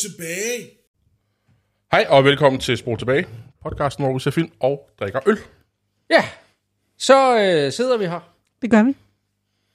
[0.00, 0.70] Spol tilbage.
[1.92, 3.26] Hej og velkommen til Spor Tilbage,
[3.62, 5.38] podcasten, hvor vi ser film og drikker øl.
[6.10, 6.24] Ja,
[6.98, 8.20] så øh, sidder vi her,
[8.62, 8.96] Det gør vi.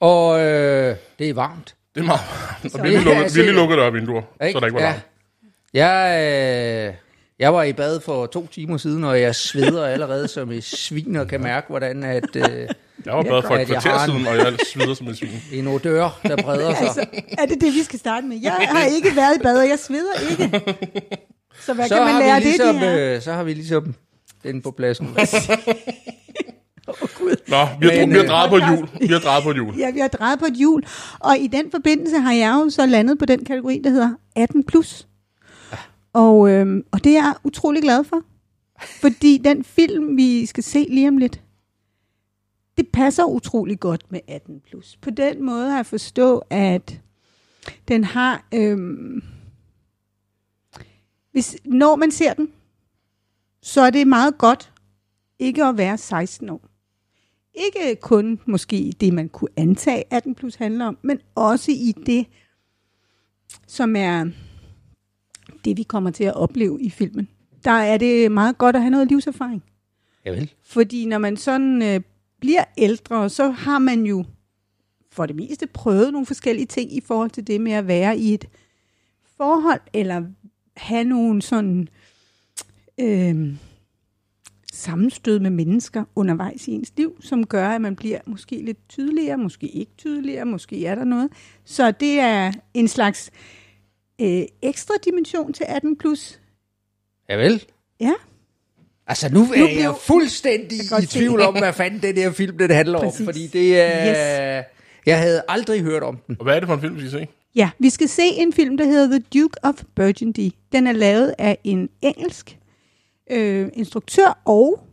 [0.00, 1.76] og øh, det er varmt.
[1.94, 2.20] Det er meget
[2.74, 4.52] og vi har lige lukket, vi har lige lukket op vinduer, Ikke?
[4.52, 4.90] så der ikke var ja.
[4.90, 5.02] varmt.
[5.74, 6.94] Jeg, øh,
[7.38, 11.16] jeg var i bad for to timer siden, og jeg sveder allerede som et svin,
[11.16, 12.68] og kan mærke, hvordan at, øh,
[13.06, 15.30] Jeg var bad for et kvarter siden, og jeg sveder som en svin.
[15.58, 16.86] en odør, der breder sig.
[16.86, 17.06] Altså,
[17.38, 18.38] er det det, vi skal starte med?
[18.42, 20.60] Jeg har ikke været i bad, og jeg sveder ikke.
[21.60, 23.14] Så hvad så, kan man har lære det, ligesom, det her?
[23.14, 23.94] øh, så har vi ligesom
[24.42, 25.06] den på pladsen.
[27.48, 28.88] Nå, vi har, Men, vi har øh, drejet på et hjul.
[29.00, 29.74] Vi har drejet på et hjul.
[29.78, 30.84] Ja, vi har drejet på et hjul,
[31.18, 34.62] og i den forbindelse har jeg jo så landet på den kategori, der hedder 18+.
[34.68, 35.06] Plus.
[36.12, 38.22] Og, øhm, og det er jeg utrolig glad for.
[39.00, 41.40] Fordi den film, vi skal se lige om lidt,
[42.76, 44.60] det passer utrolig godt med 18+.
[44.68, 44.96] Plus.
[45.02, 47.00] På den måde har jeg forstået, at
[47.88, 48.46] den har...
[48.54, 49.22] Øhm,
[51.32, 52.52] hvis, når man ser den,
[53.62, 54.72] så er det meget godt
[55.38, 56.68] ikke at være 16 år.
[57.54, 62.26] Ikke kun måske det, man kunne antage 18 plus handler om, men også i det,
[63.66, 64.30] som er
[65.64, 67.28] det, vi kommer til at opleve i filmen.
[67.64, 69.64] Der er det meget godt at have noget livserfaring.
[70.24, 70.52] Javel.
[70.62, 72.00] Fordi når man sådan øh,
[72.40, 74.24] bliver ældre, så har man jo
[75.12, 78.34] for det meste prøvet nogle forskellige ting i forhold til det med at være i
[78.34, 78.44] et
[79.36, 80.24] forhold, eller
[80.76, 81.88] have nogle sådan
[83.00, 83.56] øh,
[84.72, 89.38] sammenstød med mennesker undervejs i ens liv, som gør, at man bliver måske lidt tydeligere,
[89.38, 91.32] måske ikke tydeligere, måske er der noget.
[91.64, 93.30] Så det er en slags
[94.20, 95.94] øh, ekstra dimension til 18+.
[95.98, 96.40] Plus.
[97.28, 97.64] Javel.
[98.00, 98.12] Ja,
[99.06, 102.02] Altså, nu er Nu jeg blev- fuldstændig Jeg kan godt i tvivl om, hvad fanden
[102.02, 103.20] den her film den handler Præcis.
[103.20, 103.24] om.
[103.26, 104.10] Fordi det er...
[104.60, 104.66] Yes.
[105.06, 106.36] Jeg havde aldrig hørt om den.
[106.38, 107.26] Og hvad er det for en film, vi skal se?
[107.54, 110.50] Ja, vi skal se en film, der hedder The Duke of Burgundy.
[110.72, 112.58] Den er lavet af en engelsk
[113.30, 114.86] øh, instruktør og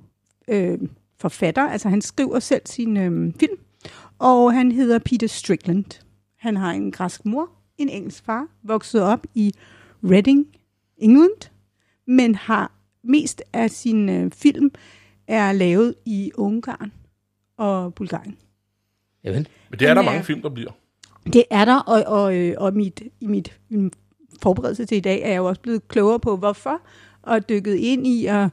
[0.48, 0.78] øh,
[1.20, 1.62] forfatter.
[1.70, 3.58] Altså han skriver selv sin øh, film.
[4.20, 5.86] Og han hedder Peter Strickland.
[6.40, 9.54] Han har en græsk mor, en engelsk far, vokset op i
[10.04, 10.46] Reading,
[10.98, 11.50] England,
[12.08, 12.72] men har
[13.04, 14.72] mest af sin øh, film
[15.28, 16.92] er lavet i Ungarn
[17.58, 18.38] og Bulgarien.
[19.24, 19.48] Javel.
[19.70, 20.72] Men det er der Den er- mange film, der bliver.
[21.34, 23.92] Det er der, og, og, øh, og mit, i mit, min
[24.42, 26.82] forberedelse til i dag er jeg jo også blevet klogere på, hvorfor,
[27.22, 28.50] og dykket ind i og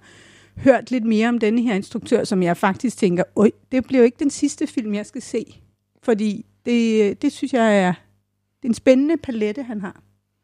[0.56, 4.05] hørt lidt mere om denne her instruktør, som jeg faktisk tænker, oj, det bliver jo
[4.05, 5.61] ikke den sidste film, jeg skal se.
[6.03, 7.93] Fordi det, det synes jeg er,
[8.62, 10.03] det er en spændende palette, han har.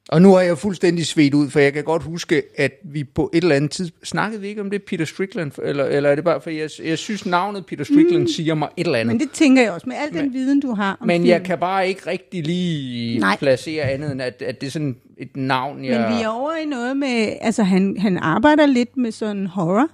[0.09, 3.31] Og nu har jeg fuldstændig svedt ud, for jeg kan godt huske, at vi på
[3.34, 3.91] et eller andet tid...
[4.05, 5.53] Snakkede vi ikke om det, Peter Strickland?
[5.62, 8.28] Eller, eller er det bare, for jeg, jeg synes, navnet Peter Strickland mm.
[8.28, 9.17] siger mig et eller andet.
[9.17, 11.28] Men det tænker jeg også, med al den viden, du har om Men film.
[11.28, 13.37] jeg kan bare ikke rigtig lige Nej.
[13.39, 16.00] placere andet, end at, at det er sådan et navn, jeg...
[16.00, 19.88] Men vi er over i noget med, altså han, han arbejder lidt med sådan horror.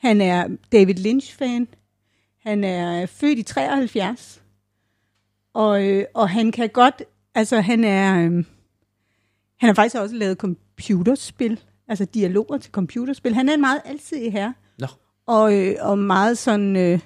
[0.00, 1.68] Han er David Lynch-fan.
[2.46, 4.42] Han er født i 73.
[5.54, 7.02] Og, øh, og han kan godt,
[7.34, 8.44] altså han er, øh,
[9.56, 13.34] han har faktisk også lavet computerspil, altså dialoger til computerspil.
[13.34, 14.54] Han er en meget alsidig herre.
[14.78, 14.86] Nå.
[15.26, 17.00] Og, øh, og meget sådan øh,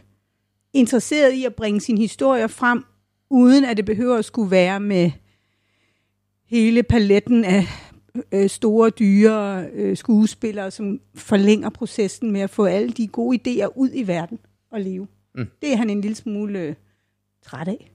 [0.73, 2.85] interesseret i at bringe sine historier frem,
[3.31, 5.11] uden at det behøver at skulle være med
[6.45, 7.67] hele paletten af
[8.33, 13.69] øh, store, dyre øh, skuespillere, som forlænger processen med at få alle de gode idéer
[13.77, 14.39] ud i verden
[14.71, 15.07] og leve.
[15.35, 15.47] Mm.
[15.63, 16.75] Det er han en lille smule øh,
[17.43, 17.93] træt af.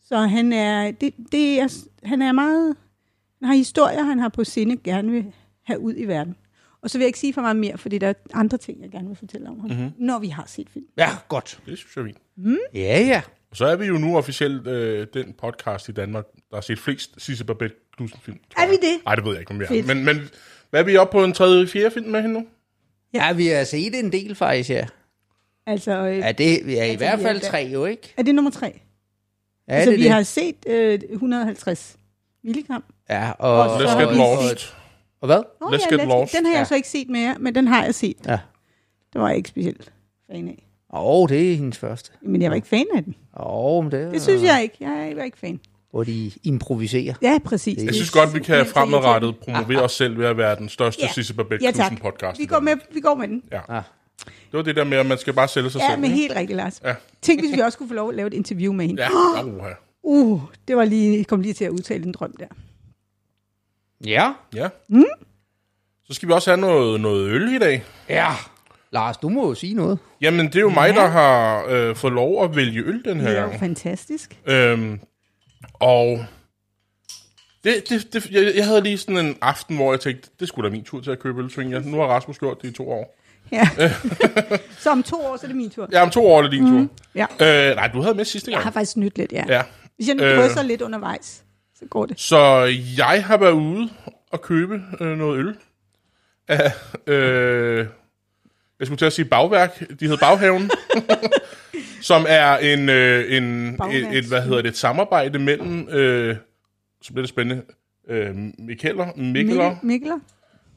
[0.00, 2.76] Så han er, det, det er, han er meget,
[3.42, 5.24] han har historier, han har på sinde gerne vil
[5.64, 6.36] have ud i verden.
[6.82, 8.90] Og så vil jeg ikke sige for meget mere, fordi der er andre ting, jeg
[8.90, 9.78] gerne vil fortælle om ham, Mhm.
[9.78, 9.92] mm-hmm.
[10.06, 10.84] når vi har set film.
[10.96, 11.60] Ja, godt.
[11.66, 12.58] Det synes jeg er fint.
[12.74, 13.22] Ja, ja.
[13.50, 16.78] Og så er vi jo nu officielt øh, den podcast i Danmark, der har set
[16.78, 18.38] flest Sisse Babette Knudsen film.
[18.50, 19.04] tror Er vi det?
[19.04, 19.68] Nej, det ved jeg ikke, om vi er.
[19.68, 19.86] Fedt.
[19.86, 20.16] Men, men
[20.70, 22.46] hvad er vi oppe på en tredje, fjerde film med hende nu?
[23.14, 24.86] Ja, vi har set en del faktisk, ja.
[25.66, 28.14] Altså, øh, Ja, det vi er i Altså, hvert vi er fald tre jo, ikke?
[28.16, 28.80] er det nummer tre?
[29.68, 30.12] Ja, altså, det er vi det.
[30.12, 31.96] har set øh, 150
[32.44, 32.84] milligram.
[33.10, 34.76] Ja, og, Og så Let's har get lost.
[35.20, 35.42] og hvad?
[35.60, 36.32] Oh, Let's get lost.
[36.36, 36.64] Den har jeg Ja.
[36.64, 38.16] så ikke set mere, men den har jeg set.
[38.26, 38.38] Ja.
[39.12, 39.92] Det var jeg ikke specielt
[40.32, 40.66] fan af.
[40.94, 42.10] Åh, oh, det er hendes første.
[42.22, 43.14] Men jeg var ikke fan af den.
[43.36, 44.76] Åh, oh, det, Det synes jeg ikke.
[44.80, 45.60] Jeg var ikke fan.
[45.90, 47.14] Hvor de improviserer.
[47.22, 47.76] Ja, præcis.
[47.76, 50.68] Jeg Jeg Det synes godt, vi kan fremadrettet promovere os selv ved at være den
[50.68, 51.12] største Ja.
[51.12, 52.38] Sisse Babette Ja, Knudsen podcast.
[52.38, 53.42] Vi går, med, vi går med den.
[53.52, 53.60] Ja.
[53.68, 53.82] Ah.
[54.26, 56.00] Det var det der med, at man skal bare sælge sig Ja, selv.
[56.00, 56.16] men ikke?
[56.16, 56.80] helt rigtigt, Lars.
[56.84, 56.94] Ja.
[57.22, 59.02] Tænk, hvis vi også kunne få lov at lave et interview med hende.
[59.02, 59.08] Ja,
[59.44, 59.64] oh, ja.
[60.02, 62.46] Uh, det var lige, jeg kom lige til at udtale en drøm der.
[64.06, 64.32] Ja.
[64.54, 64.68] ja.
[64.88, 65.04] Mm.
[66.04, 67.84] Så skal vi også have noget, noget øl i dag.
[68.08, 68.28] Ja.
[68.90, 69.98] Lars, du må jo sige noget.
[70.20, 70.74] Jamen, det er jo ja.
[70.74, 73.60] mig, der har øh, fået lov at vælge øl den her Det er jo gang.
[73.60, 74.38] fantastisk.
[74.46, 75.00] Øhm,
[75.74, 76.24] og
[77.64, 80.68] Det, det, det, jeg, jeg havde lige sådan en aften, hvor jeg tænkte, det skulle
[80.68, 81.70] da min tur til at købe ølsving.
[81.72, 83.18] Ja, nu har Rasmus gjort det i to år.
[83.52, 83.68] Ja.
[84.82, 85.88] så om to år, så er det min tur.
[85.92, 86.86] Ja, om to år er det din tur.
[87.40, 87.70] Ja.
[87.70, 88.64] Øh, nej, du havde med sidste Jeg gang.
[88.64, 89.44] har faktisk snydt lidt, ja.
[89.48, 89.62] Ja.
[90.02, 90.38] Hvis jeg nu Øh.
[90.38, 91.44] drysser lidt undervejs,
[91.78, 92.20] så går det.
[92.20, 92.38] Så
[92.98, 93.88] jeg har været ude
[94.30, 95.54] og købe øh, noget øl
[96.48, 96.72] af,
[97.06, 97.86] øh,
[98.78, 100.70] jeg skulle til at sige bagværk, de hedder Baghaven,
[102.10, 106.36] som er en, øh, en et, et, hvad hedder det, et samarbejde mellem, øh,
[107.02, 107.62] så bliver det spændende,
[108.08, 110.18] øh, Mikkeller, Mikkeller, Mikkel- Mikkeler?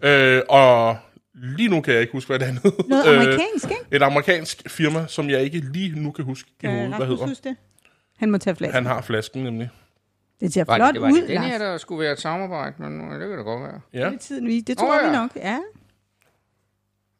[0.01, 0.97] øh, og
[1.33, 3.81] lige nu kan jeg ikke huske, hvad det andet Noget amerikansk, ikke?
[3.91, 7.27] Et amerikansk firma, som jeg ikke lige nu kan huske i hovedet, hvad hedder.
[7.27, 7.55] huske det?
[8.17, 8.73] Han må tage flasken.
[8.73, 9.69] Han har flasken nemlig.
[10.39, 12.19] Det ser Var flot det, det var ud, det den her, der skulle være et
[12.19, 13.81] samarbejde, men øh, det kan da godt være.
[13.93, 14.05] Ja.
[14.05, 14.59] Det er tiden, vi.
[14.61, 15.11] Det tror vi ja.
[15.11, 15.35] nok.
[15.35, 15.59] Ja.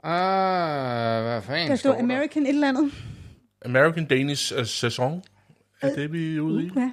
[0.03, 2.03] Ah, hvad fanden Der står står der?
[2.03, 2.91] American et eller andet.
[3.65, 5.23] American Danish uh, Saison.
[5.81, 6.71] Er det, vi er ude i?
[6.75, 6.91] Ja.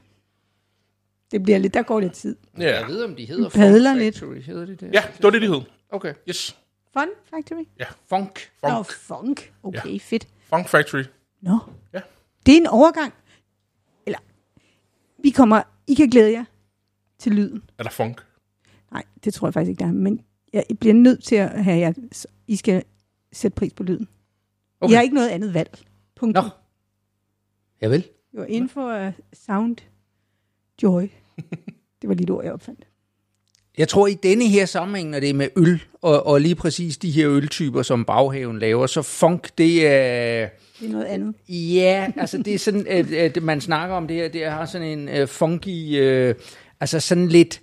[1.31, 2.37] Det bliver lidt, der går lidt tid.
[2.59, 2.79] Ja.
[2.79, 4.19] Jeg ved, om de hedder padler Funk lidt.
[4.19, 4.43] Factory.
[4.43, 4.91] Hedder de det?
[4.95, 5.61] Ja, det var det, de hed.
[5.91, 6.15] Okay.
[6.29, 6.59] Yes.
[6.93, 7.65] Fun Factory?
[8.09, 8.51] Funk.
[8.61, 8.73] Funk.
[8.73, 9.53] Nå, funk.
[9.63, 10.29] Okay, fedt.
[10.49, 11.05] Funk Factory.
[11.43, 11.59] Nå.
[11.93, 12.01] Ja.
[12.47, 13.13] Det er en overgang.
[15.23, 16.45] Vi kommer, I kan glæde jer
[17.19, 17.63] til lyden.
[17.79, 18.27] Er der funk?
[18.93, 19.93] Nej, det tror jeg faktisk ikke, der er.
[19.93, 20.21] Men
[20.53, 21.93] jeg bliver nødt til at have jer,
[22.47, 22.85] I skal
[23.33, 24.09] sætte pris på lyden.
[24.81, 24.93] Okay.
[24.93, 25.79] I har ikke noget andet valg.
[26.17, 26.35] Punkt.
[26.35, 26.43] Nå.
[27.81, 28.09] Jeg vil.
[28.37, 29.77] Jo, inden for uh, sound
[30.83, 31.03] joy.
[32.03, 32.87] Det var lige et ord, jeg opfandt.
[33.79, 36.97] Jeg tror, i denne her sammenhæng, når det er med øl, og, og lige præcis
[36.99, 40.49] de her øltyper, som baghaven laver, så funk, det er...
[40.81, 41.35] Det er noget andet.
[41.49, 44.99] Ja, altså det er sådan, at, at man snakker om det her, det har sådan
[44.99, 46.35] en uh, funky, uh,
[46.81, 47.61] altså sådan lidt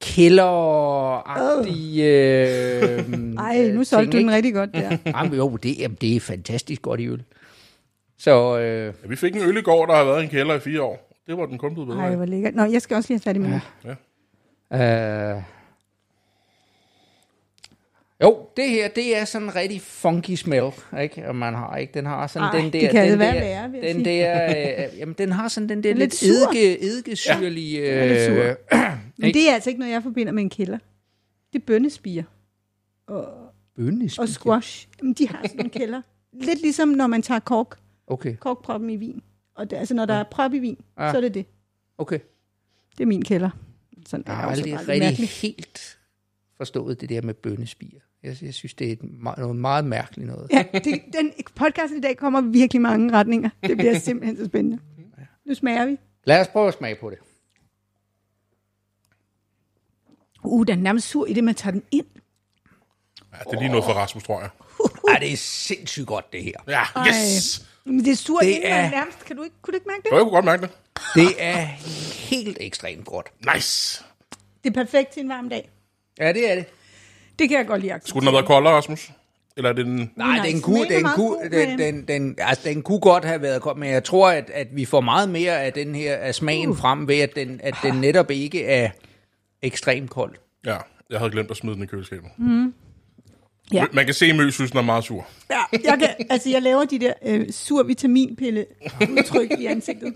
[0.00, 1.74] kælderagtig...
[1.94, 4.96] Uh, Ej, nu solgte du den rigtig godt der.
[5.16, 7.22] Jamen, jo, det er, det er fantastisk godt i øl.
[8.18, 10.54] Så øh, Ja, vi fik en øl i går, der har været i en kælder
[10.54, 11.12] i fire år.
[11.26, 12.16] Det var den kun blevet bedre Ej, af.
[12.16, 12.54] hvor lækkert.
[12.54, 13.60] Nå, jeg skal også lige have fat i min.
[13.84, 13.94] Ja.
[14.72, 15.42] Øh,
[18.22, 20.70] jo, det her, det er sådan en rigtig funky smell,
[21.02, 21.28] ikke?
[21.28, 23.34] Og man har ikke, den har sådan Ej, den der, det kan den det være
[23.34, 24.44] der, værre, vil den der,
[24.88, 26.48] øh, jamen den har sådan den der er lidt, lidt sur.
[26.48, 28.44] eddike, eddikesyrlige, lidt sur.
[28.44, 28.54] øh,
[29.18, 30.78] Men det er altså ikke noget, jeg forbinder med en kælder.
[31.52, 32.22] Det er bønnespiger
[33.06, 33.26] og,
[33.76, 34.22] bønnespiger.
[34.22, 34.88] og squash.
[35.00, 36.02] Jamen, de har sådan en kælder.
[36.46, 39.22] Lidt ligesom når man tager kork, Okay, korkproppen i vin.
[39.54, 41.10] Og det, altså når der er prop i vin, Ja.
[41.10, 41.46] så er det det.
[41.98, 42.18] okay.
[42.98, 43.50] Det er min kælder.
[44.06, 45.30] Sådan, Jeg har er aldrig rigtig mærkeligt.
[45.30, 45.98] helt
[46.56, 48.00] forstået det der med bønnespiger.
[48.22, 50.48] Jeg, jeg synes, det er et, me- noget meget mærkeligt noget.
[50.52, 53.50] Ja, det, den podcast i dag kommer virkelig mange retninger.
[53.62, 54.78] Det bliver simpelthen så spændende.
[55.44, 55.96] Nu smager vi.
[56.24, 57.18] Lad os prøve at smage på det.
[60.44, 62.06] Uh, den er nærmest sur i det, man tager den ind.
[63.32, 64.50] Ja, det er lige noget for Rasmus, tror jeg.
[65.08, 66.52] Ej, det er sindssygt godt, det her.
[66.68, 67.66] Ja, yes!
[67.84, 69.24] Men det er sur Det det inden, er- nærmest.
[69.24, 70.10] Kan du ikke, kunne du ikke mærke det?
[70.10, 70.70] Jo, jeg kunne godt mærke det.
[71.14, 71.60] Det er
[72.30, 73.26] helt ekstremt godt.
[73.54, 74.04] Nice!
[74.64, 75.70] Det er perfekt til en varm dag.
[76.18, 76.64] Ja, det er det.
[77.38, 77.92] Det kan jeg godt lide.
[77.92, 78.08] Axel.
[78.08, 79.10] Skulle den have været koldere, Rasmus?
[79.56, 80.10] Eller er det den...
[80.16, 83.00] Nej, den kunne, er den, meget kunne, god, den, men- den, den, altså, den kunne
[83.00, 85.94] godt have været godt, men jeg tror, at, at vi får meget mere af den
[85.94, 86.76] her af smagen uh.
[86.78, 88.90] frem ved, at den, at den netop ikke er
[89.62, 90.34] ekstremt kold.
[90.66, 90.76] Ja,
[91.10, 92.30] jeg havde glemt at smide den i køleskabet.
[93.72, 93.84] Ja.
[93.92, 95.26] Man kan se, at Mø synes, den er meget sur.
[95.50, 98.66] Ja, jeg, kan, altså jeg laver de der øh, sur vitaminpille
[99.10, 100.14] udtryk i ansigtet.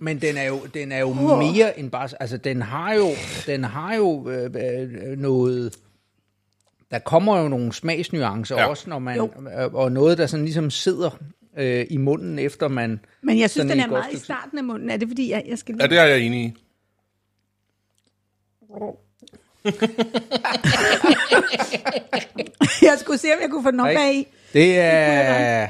[0.00, 2.08] Men den er jo, den er jo mere end bare...
[2.20, 3.08] Altså, den har jo,
[3.46, 5.76] den har jo øh, øh, noget...
[6.90, 8.66] Der kommer jo nogle smagsnuancer Ja.
[8.66, 9.16] også, når man...
[9.16, 9.30] Jo.
[9.60, 11.10] Øh, og noget, der sådan ligesom sidder
[11.58, 13.00] øh, i munden, efter man...
[13.22, 14.90] Men jeg synes, den er meget i starten af munden.
[14.90, 16.54] Er det fordi, jeg, jeg skal Ja, det er jeg enig i.
[22.82, 24.26] Jeg skulle se, om jeg kunne få den op bag i.
[24.52, 25.68] Det er...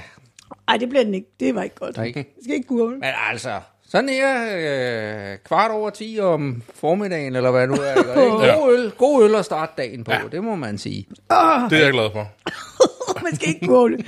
[0.69, 1.27] Ej, det bliver den ikke.
[1.41, 1.97] Det var ikke godt.
[1.97, 2.13] Nej.
[2.17, 2.95] Jeg skal ikke gurgle.
[2.99, 7.95] Men altså, sådan her øh, kvart over 10 om formiddagen, eller hvad nu er.
[7.95, 8.47] Ikke?
[8.47, 8.55] Ja.
[8.55, 10.19] God, øl, god øl at starte dagen på, Ja.
[10.23, 10.29] ja.
[10.29, 11.07] det må man sige.
[11.11, 12.29] Det er jeg glad for.
[13.25, 14.05] Man skal ikke gurgle.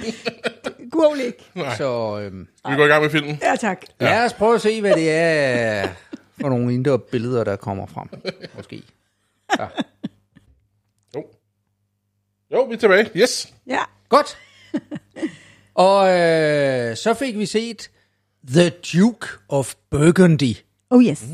[0.90, 1.44] Gurgle ikke.
[1.54, 1.76] Nej.
[1.76, 2.32] Så øh,
[2.70, 3.38] Vi går i gang med filmen.
[3.42, 3.80] Ja, tak.
[4.00, 5.88] lad os prøve at se, hvad det er
[6.40, 8.08] for nogle indre billeder, der kommer frem.
[8.56, 8.82] Måske.
[9.58, 9.66] Ja.
[11.16, 11.24] Jo.
[12.52, 13.10] Jo, vi er tilbage.
[13.16, 13.52] Yes.
[13.66, 13.80] Ja.
[14.08, 14.38] Godt.
[15.74, 17.90] Og øh, så fik vi set
[18.48, 20.54] The Duke of Burgundy.
[20.90, 21.24] Oh yes.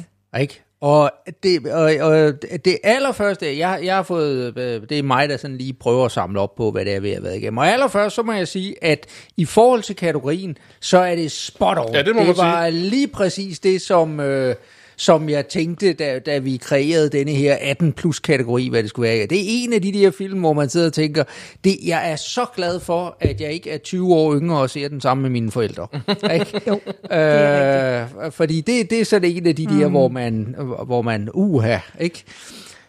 [0.41, 0.63] Ikke?
[0.81, 1.11] Og
[1.43, 5.57] det, og, og det allerførste, jeg, jeg har fået, øh, det er mig, der sådan
[5.57, 7.59] lige prøver at samle op på, hvad det er, vi har været igennem.
[7.59, 11.79] Og allerførst, så må jeg sige, at i forhold til kategorien, så er det spot
[11.79, 11.95] on.
[11.95, 14.55] Ja, det må det man var lige præcis det, som, øh,
[14.97, 19.09] som jeg tænkte, da, da vi kreerede denne her 18 plus kategori, hvad det skulle
[19.09, 19.27] være.
[19.27, 21.25] Det er en af de der film, hvor man sidder og tænker,
[21.65, 24.89] det, jeg er så glad for, at jeg ikke er 20 år yngre og ser
[24.89, 25.87] den sammen med mine forældre.
[26.35, 26.61] ikke?
[26.69, 29.93] Jo, det Øh, fordi det, det er sådan en af de der, mm.
[29.93, 30.55] hvor man,
[30.87, 32.25] hvor man uha, ikke?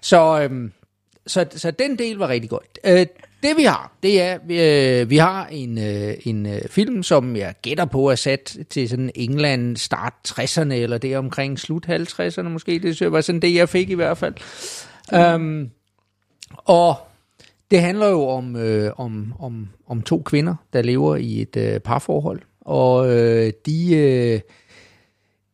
[0.02, 0.72] Så, øhm,
[1.28, 2.80] så, så den del var rigtig godt.
[2.84, 3.06] Øh,
[3.48, 7.54] det vi har, det er, øh, vi har en, øh, en øh, film, som jeg
[7.62, 12.80] gætter på er sat til sådan England start 60'erne, eller det omkring slut 50'erne måske.
[12.80, 14.34] Det var sådan det, jeg fik i hvert fald.
[15.12, 15.18] Mm.
[15.18, 15.70] Um,
[16.58, 16.96] og
[17.72, 21.80] det handler jo om, øh, om, om, om to kvinder, der lever i et øh,
[21.80, 22.42] parforhold.
[22.62, 24.40] Og øh, de, øh,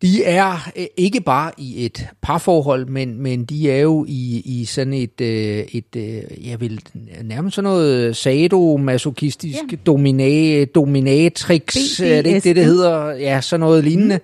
[0.03, 4.65] de er øh, ikke bare i et parforhold, men, men de er jo i, i
[4.65, 6.79] sådan et, øh, et øh, jeg vil
[7.23, 9.77] nærmest sådan noget sadomasochistisk Ja.
[9.85, 12.65] domina, dominatrix, er det ikke det, det BDSM?
[12.65, 13.11] hedder?
[13.11, 14.19] Ja, sådan noget lignende.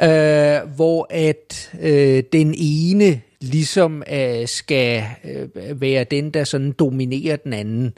[0.00, 0.06] Mm.
[0.08, 7.36] Øh, hvor at øh, den ene ligesom øh, skal øh, være den, der sådan dominerer
[7.36, 7.92] den anden.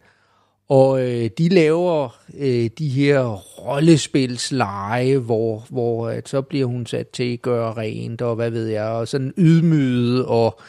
[0.73, 7.09] Og øh, de laver øh, de her rollespilsleje, hvor, hvor at så bliver hun sat
[7.09, 10.61] til at gøre rent, og hvad ved jeg, og sådan ydmyget, og,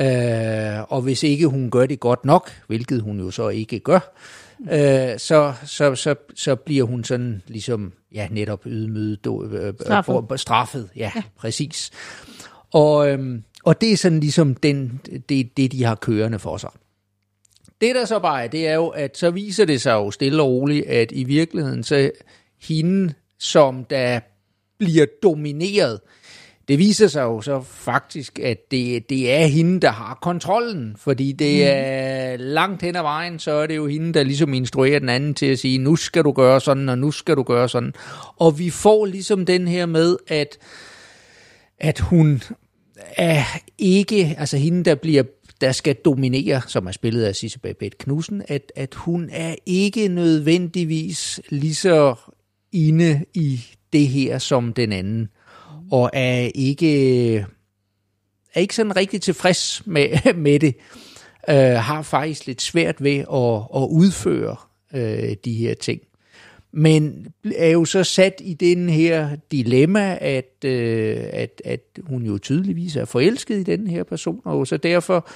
[0.00, 4.14] øh, og hvis ikke hun gør det godt nok, hvilket hun jo så ikke gør,
[4.72, 10.24] øh, så, så, så, så bliver hun sådan ligesom, ja, netop ydmyget, do, øh, Straffet.
[10.28, 11.22] for- straffet, ja, ja.
[11.38, 11.90] præcis.
[12.72, 16.70] Og, øhm, og det er sådan ligesom den, det, det, de har kørende for sig.
[17.80, 20.42] Det der så bare er, det er jo, at så viser det sig jo stille
[20.42, 22.10] og roligt, at i virkeligheden så
[22.62, 24.20] hende, som der
[24.78, 26.00] bliver domineret,
[26.68, 31.32] det viser sig jo så faktisk, at det, det er hende, der har kontrollen, fordi
[31.32, 35.08] det er langt hen ad vejen, så er det jo hende, der ligesom instruerer den
[35.08, 37.94] anden til at sige, nu skal du gøre sådan, og nu skal du gøre sådan.
[38.36, 40.58] Og vi får ligesom den her med, at,
[41.78, 42.42] at hun
[43.16, 43.42] er
[43.78, 45.22] ikke, altså hende, der bliver
[45.60, 50.08] der skal dominere, som er spillet af Sisse Babette Knudsen, at, at hun er ikke
[50.08, 52.14] nødvendigvis lige så
[52.72, 55.28] inde i det her som den anden,
[55.90, 57.36] og er ikke,
[58.54, 60.74] er ikke sådan rigtig tilfreds med, med det,
[61.48, 64.56] øh, har faktisk lidt svært ved at, at udføre
[64.94, 66.00] øh, de her ting
[66.72, 72.38] men er jo så sat i den her dilemma, at, øh, at, at hun jo
[72.38, 75.28] tydeligvis er forelsket i den her person, og så derfor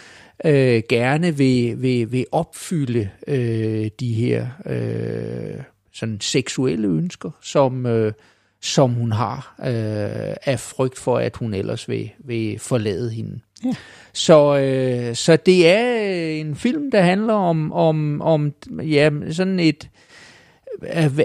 [0.45, 5.63] øh, gerne vil, vil, vil opfylde øh, de her øh,
[5.93, 8.13] sådan seksuelle ønsker, som, øh,
[8.61, 13.41] som hun har øh, af frygt for, at hun ellers vil, vil forlade hende.
[13.65, 13.75] Ja.
[14.13, 16.07] Så, øh, så det er
[16.41, 20.03] en film, der handler om, om, om ja, sådan et øh,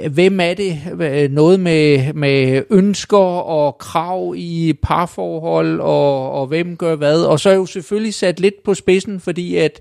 [0.10, 0.82] hvem er det?
[1.02, 7.22] Øh, Noget med, med ønsker og krav i parforhold, og, og hvem gør hvad.
[7.24, 9.80] Og så er jo selvfølgelig sat lidt på spidsen, fordi at,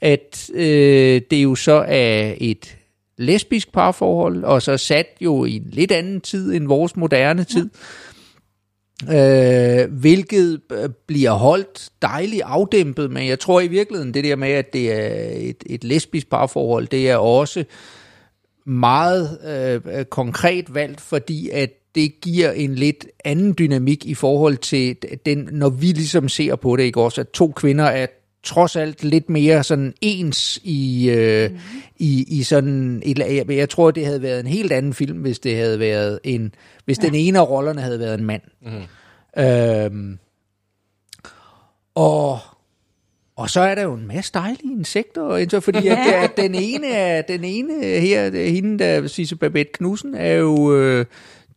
[0.00, 2.76] at øh, det jo så er et
[3.18, 7.70] lesbisk parforhold, og så sat jo i en lidt anden tid end vores moderne tid.
[9.12, 14.48] Øh, hvilket øh, bliver holdt dejligt afdæmpet, men jeg tror i virkeligheden, det der med,
[14.48, 17.64] at det er et, et lesbisk parforhold, det er også
[18.66, 19.38] meget
[19.88, 24.96] øh, konkret valgt, fordi at det giver en lidt anden dynamik i forhold til
[25.26, 28.06] den, når vi ligesom ser på det, ikke også, at to kvinder er
[28.42, 31.58] trods alt lidt mere sådan ens i, øh, mm.
[31.96, 35.38] i, i sådan et, jeg, jeg tror, det havde været en helt anden film, hvis
[35.38, 36.54] det havde været en,
[36.84, 37.06] hvis ja.
[37.06, 38.42] den ene af rollerne havde været en mand.
[38.62, 39.42] Mm.
[39.42, 40.18] Øhm,
[41.94, 42.38] og
[43.36, 46.86] og så er der jo en masse dejlige insekter, og fordi at, at den ene
[46.86, 51.06] er, den ene her, er hende der Sisse Babette Knudsen, er jo øh,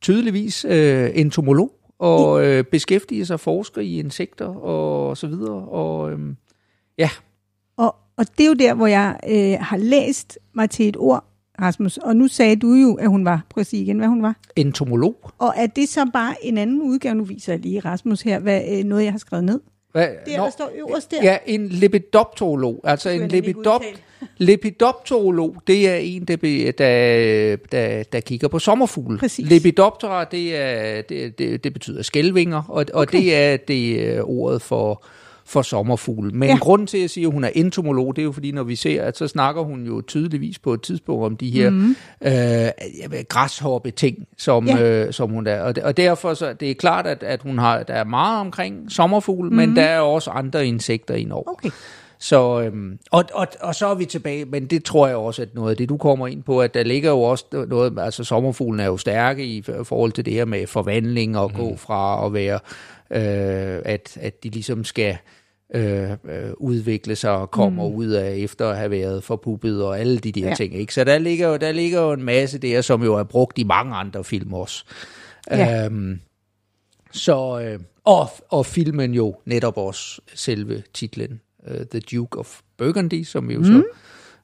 [0.02, 5.68] tydeligvis øh, entomolog og øh, beskæftiger sig forsker i insekter og så videre.
[5.68, 6.20] Og øh,
[6.98, 7.10] ja,
[7.78, 11.26] Og, og det er jo der, hvor jeg øh, har læst mig til et ord,
[11.62, 11.98] Rasmus.
[11.98, 14.36] Og nu sagde du jo, at hun var, prøv at sige igen, hvad hun var.
[14.56, 15.32] entomolog.
[15.38, 18.62] Og er det så bare en anden udgave, nu viser jeg lige Rasmus her, hvad,
[18.72, 19.60] øh, noget jeg har skrevet ned.
[19.92, 20.08] Hvad?
[20.26, 21.24] Det, der står øverst der.
[21.24, 22.82] Ja, en lepidopterolog.
[22.84, 23.82] Altså en jeg nemlig ikke lepidop,
[24.38, 29.18] lepidopterolog, det er en, der, be, der, der, der kigger på sommerfugle.
[29.18, 29.50] Præcis.
[29.50, 33.18] Lepidoptera, det, er, det, det, det betyder skælvinger, og, og Okay.
[33.18, 35.04] det er det øh, ordet for,
[35.50, 36.32] for sommerfugle.
[36.32, 36.58] Men ja.
[36.58, 38.76] Grunden til, at jeg siger, at hun er entomolog, det er jo fordi, når vi
[38.76, 41.96] ser, at så snakker hun jo tydeligvis på et tidspunkt om de her mm.
[42.22, 44.82] øh, græshoppe-ting, som, ja.
[44.84, 45.62] Øh, som hun er.
[45.62, 48.92] Og, og derfor så det er klart, at, at hun har, der er meget omkring
[48.92, 49.56] sommerfugle, mm.
[49.56, 51.52] men der er også andre insekter indover.
[51.52, 51.70] Okay.
[52.22, 55.56] Så, øhm, og, og, og så er vi tilbage, men det tror jeg også, at
[55.56, 58.80] noget af det, du kommer ind på, at der ligger jo også noget, altså sommerfuglen
[58.80, 61.58] er jo stærke i forhold til det her med forvandling og mm.
[61.58, 62.60] gå fra at være,
[63.12, 65.18] øh, at, at de ligesom skal
[65.76, 67.96] øh, øh, udvikle sig og kommer mm.
[67.96, 70.56] ud af efter at have været forpuppet og alle de der ja.
[70.56, 70.76] ting.
[70.76, 70.94] Ikke?
[70.94, 73.64] Så der ligger, jo, der ligger jo en masse der, som jo er brugt i
[73.64, 74.86] mange andre film også.
[75.52, 75.86] Ja.
[75.86, 76.20] Øhm,
[77.12, 83.24] så, øh, og, og filmen jo netop også selve titlen, uh, The Duke of Burgundy,
[83.24, 83.66] som vi jo mm.
[83.66, 83.84] så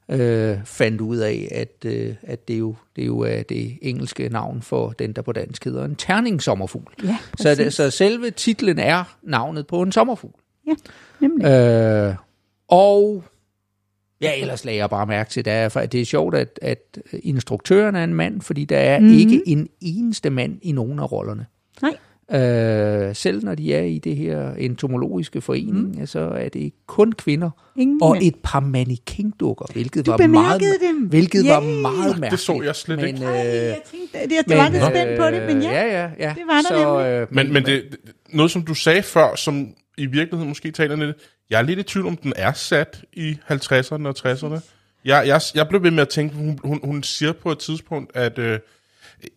[0.08, 4.62] øh, fandt ud af, at, øh, at det, jo, det jo er det engelske navn
[4.62, 6.92] for den, der på dansk hedder en terningsommerfugl.
[7.04, 10.40] Ja, så, det, så selve titlen er navnet på en sommerfugl.
[10.66, 10.72] Ja,
[11.20, 11.46] nemlig.
[11.46, 12.14] Øh,
[12.68, 13.24] og
[14.20, 17.94] ja, ellers lagde jeg bare mærke til, det er, det er sjovt, at, at instruktøren
[17.94, 19.14] er en mand, fordi der er mm-hmm.
[19.18, 21.46] ikke en eneste mand i nogen af rollerne.
[21.82, 21.96] Nej.
[22.30, 26.06] Øh, selv når de er i det her entomologiske forening, mm.
[26.06, 28.24] så er det kun kvinder Ingen og mænd.
[28.24, 30.96] et par mannequin-dukker, hvilket Du var meget, dem.
[30.96, 31.50] hvilket Yay.
[31.50, 32.30] var meget mærkeligt.
[32.30, 33.24] Det så jeg slet men, ikke.
[33.26, 35.70] Øh, Ej, jeg tænkte, at jeg, jeg var lidt spændt på det, men ja.
[35.70, 36.34] ja, ja, ja.
[36.34, 37.98] det var der så, øh, Men, men det, det-
[38.32, 41.16] noget, som du sagde før, som i virkeligheden måske taler lidt,
[41.50, 44.60] jeg er lidt i tvivl om, den er sat i 50'erne og 60'erne.
[45.04, 48.16] Jeg, jeg, jeg blev ved med at tænke, hun, hun, hun siger på et tidspunkt,
[48.16, 48.58] at øh,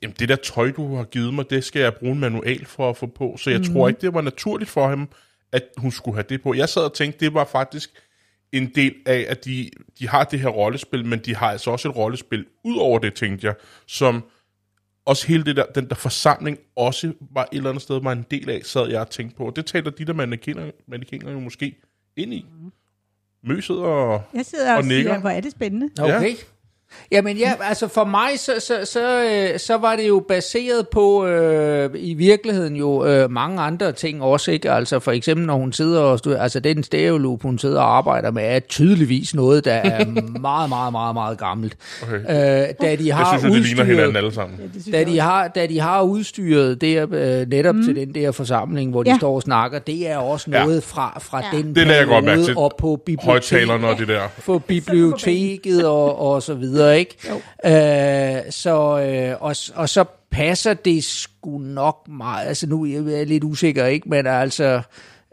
[0.01, 2.89] jamen, det der tøj, du har givet mig, det skal jeg bruge en manual for
[2.89, 3.66] at få på, så jeg mm.
[3.66, 5.10] tror ikke, det var naturligt for ham,
[5.51, 6.54] at hun skulle have det på.
[6.54, 7.89] Jeg sad og tænkte, det var faktisk
[8.51, 11.89] en del af, at de, de har det her rollespil, men de har altså også
[11.89, 13.56] et rollespil ud over det, tænkte jeg,
[13.88, 14.24] som
[15.06, 18.25] også hele det der, den der forsamling også var et eller andet sted var en
[18.32, 19.46] del af, sad jeg og tænkte på.
[19.46, 21.75] Og det taler de der mannequiner, jo måske
[22.18, 22.46] ind i.
[23.44, 24.22] Møset og...
[24.34, 25.12] Jeg sidder og, Og nikker.
[25.12, 25.89] siger, hvor er det spændende.
[26.01, 26.36] Okay.
[27.12, 31.25] Jamen ja, altså for mig, så, så, så, øh, så var det jo baseret på
[31.27, 34.72] øh, i virkeligheden jo øh, mange andre ting også, ikke?
[34.72, 38.31] Altså for eksempel, når hun sidder og studerer, altså den stereoloop, hun sidder og arbejder
[38.31, 40.05] med, er tydeligvis noget, der er
[40.41, 41.75] meget, meget, meget, meget gammelt.
[42.03, 42.15] Okay.
[42.15, 44.60] Øh, da de Jeg har synes jo, det ligner hinanden udstyret, alle sammen.
[44.88, 47.84] Ja, da jeg de har, da de har udstyret det øh, netop mm.
[47.86, 49.17] til den der forsamling, hvor de Ja.
[49.17, 50.63] står og snakker, det er også Ja.
[50.63, 51.58] noget fra, fra Ja.
[51.58, 52.58] den Det lagde jeg godt mærke til.
[52.58, 54.22] og på biblioteket Højtalerne og det der.
[54.45, 57.15] på biblioteket og, og så videre, ikke?
[57.30, 57.36] Jo.
[57.70, 63.28] Øh, så, øh, og, og så passer det sgu nok meget, altså nu er jeg
[63.28, 64.10] lidt usikker, ikke?
[64.10, 64.82] Men altså,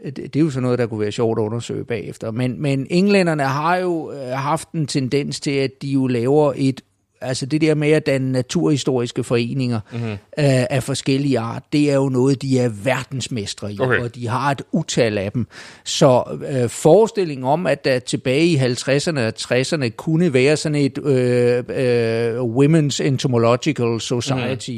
[0.05, 2.31] det, det er jo sådan noget, der kunne være sjovt at undersøge bagefter.
[2.31, 6.81] Men, men englænderne har jo øh, haft en tendens til, at de jo laver et
[7.21, 10.11] Altså det der med at danne naturhistoriske foreninger mm-hmm.
[10.11, 10.19] øh,
[10.71, 14.01] af forskellige art, det er jo noget, de er verdensmestre i, Okay.
[14.01, 15.47] og de har et utal af dem.
[15.85, 20.99] Så øh, forestillingen om, at der tilbage i 50'erne og 60'erne kunne være sådan et
[20.99, 24.71] øh, øh, Women's Entomological Society,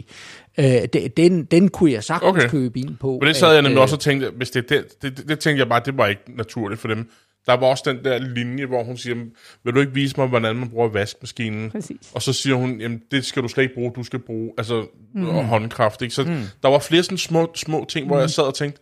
[0.59, 0.65] mm.
[0.65, 2.49] øh, de- den, den kunne jeg sagtens Okay.
[2.49, 3.19] købe ind på.
[3.21, 5.39] Men det sad jeg nemlig øh, også og tænkte, hvis det, det, det, det, det
[5.39, 7.09] tænkte jeg bare, det var ikke naturligt for dem.
[7.47, 9.17] Der var også den der linje, hvor hun siger,
[9.65, 11.71] vil du ikke vise mig, hvordan man bruger vaskemaskinen?
[11.71, 12.13] Præcis.
[12.15, 14.87] Og så siger hun, jamen det skal du slet ikke bruge, du skal bruge altså,
[15.15, 15.25] mm.
[15.25, 16.03] håndkraft.
[16.03, 16.15] Ikke?
[16.15, 16.43] Så mm.
[16.63, 18.81] der var flere sådan små, små ting, hvor jeg sad og tænkte,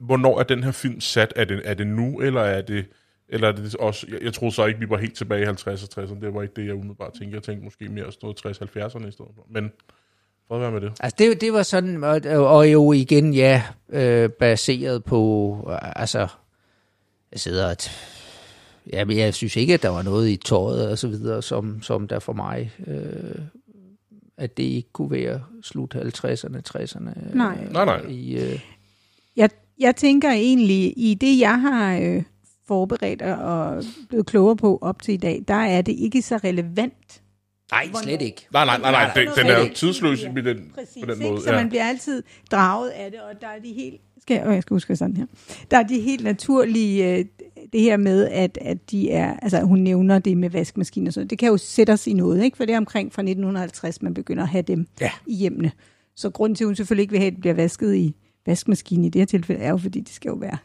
[0.00, 1.32] hvornår er den her film sat?
[1.36, 2.86] Er det, er det nu, eller er det...
[3.28, 5.98] Eller er det også, jeg, jeg troede så ikke, vi var helt tilbage i 50'erne
[5.98, 6.20] og 60'erne.
[6.20, 7.34] Det var ikke det, jeg umiddelbart tænkte.
[7.34, 9.46] Jeg tænkte måske mere sådan noget 60-70'erne i stedet for.
[9.50, 9.70] Men
[10.48, 10.92] fred være med det.
[11.00, 13.62] Altså det, det var sådan, og, og jo igen, ja,
[13.92, 16.28] øh, baseret på, altså,
[17.32, 17.90] jeg sidder og, t-
[18.92, 21.82] ja, men jeg synes ikke, at der var noget i tøjet og så videre, som,
[21.82, 23.38] som der for mig, øh,
[24.36, 27.08] at det ikke kunne være slut 50'erne, 60'erne.
[27.28, 27.68] Øh, Nej.
[27.72, 28.06] Nej, nej.
[28.08, 28.60] I, øh,
[29.36, 32.22] Jeg, jeg tænker egentlig, i det jeg har øh,
[32.68, 36.36] forberedt og- og blevet klogere på op til i dag, der er det ikke så
[36.36, 37.21] relevant.
[37.72, 38.46] Nej, slet ikke.
[38.52, 39.10] Nej, nej, nej, nej.
[39.16, 39.74] Ja, Den, den er jo ikke.
[39.74, 41.30] tidsløs på den, Præcis, på den ikke?
[41.32, 41.42] måde.
[41.42, 44.00] Så man bliver altid draget af det, og der er de helt...
[44.22, 45.26] Skal jeg, jeg skal huske sådan her.
[45.70, 47.24] Der er de helt naturlige, øh,
[47.72, 51.20] det her med, at, at de er, altså hun nævner det med vaskemaskiner og sådan
[51.22, 51.30] noget.
[51.30, 52.56] Det kan jo sætte os i noget, ikke?
[52.56, 55.10] For det er omkring fra 1950, man begynder at have dem Ja.
[55.26, 55.72] i hjemmene.
[56.16, 58.14] Så grunden til, at hun selvfølgelig ikke vil have, at det bliver vasket i
[58.46, 60.58] vaskemaskinen i det her tilfælde, er jo, fordi det skal jo være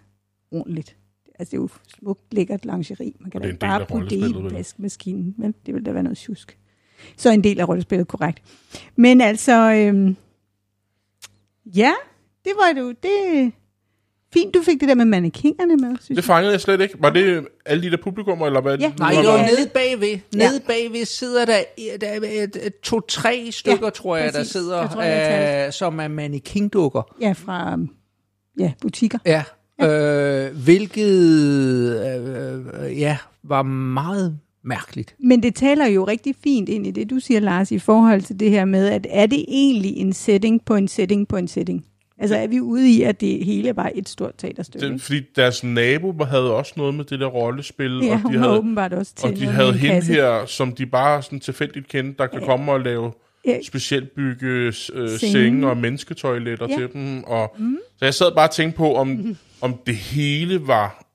[0.52, 0.96] ordentligt.
[1.40, 3.12] Altså, det er jo smukt, lækkert lingerie.
[3.20, 6.18] Man kan da ikke bare putte det i vaskemaskinen, men det vil da være noget
[6.18, 6.58] tjusk.
[7.18, 8.42] Så en del af rollespillet, korrekt.
[8.96, 10.16] Men altså, øhm,
[11.66, 11.94] ja,
[12.46, 13.52] det var jo det.
[14.34, 16.96] Fint, du fik det der med mannequinerne med, synes Det fangede jeg slet ikke.
[17.00, 18.78] Var det alle de der publikummer, eller hvad?
[18.78, 18.92] Ja.
[19.00, 19.22] Nej, ja.
[19.48, 20.20] nede bagved.
[20.34, 21.60] Nede bagved sidder der,
[22.02, 24.52] der er to-tre stykker, Ja, tror jeg, der præcis.
[24.52, 27.16] sidder, Jeg tror, er øh, som er mannequin-dukker.
[27.22, 27.90] Ja, fra øhm,
[28.60, 29.18] ja, butikker.
[29.26, 29.44] Ja,
[29.82, 31.12] øh, hvilket
[32.06, 35.16] øh, øh, ja, var meget mærkeligt.
[35.20, 38.40] Men det taler jo rigtig fint ind i det, du siger, Lars, i forhold til
[38.40, 41.86] det her med, at er det egentlig en setting på en setting på en setting?
[42.20, 44.90] Altså er vi ude i, at det hele er bare et stort teaterstykke?
[44.90, 48.44] Det, fordi deres nabo havde også noget med det der rollespil, Ja, og de var
[48.46, 50.14] havde, åbenbart også til og de havde hende kasse.
[50.14, 53.12] her, som de bare sådan tilfældigt kendte, der kan komme og lave
[53.46, 53.58] Ja.
[53.68, 55.18] specielt bygge øh, Senge.
[55.20, 56.78] senge og mennesketoiletter Ja.
[56.78, 57.24] til dem.
[57.24, 57.78] Og, mm.
[57.98, 61.07] Så jeg sad bare og tænkte på, om, om det hele var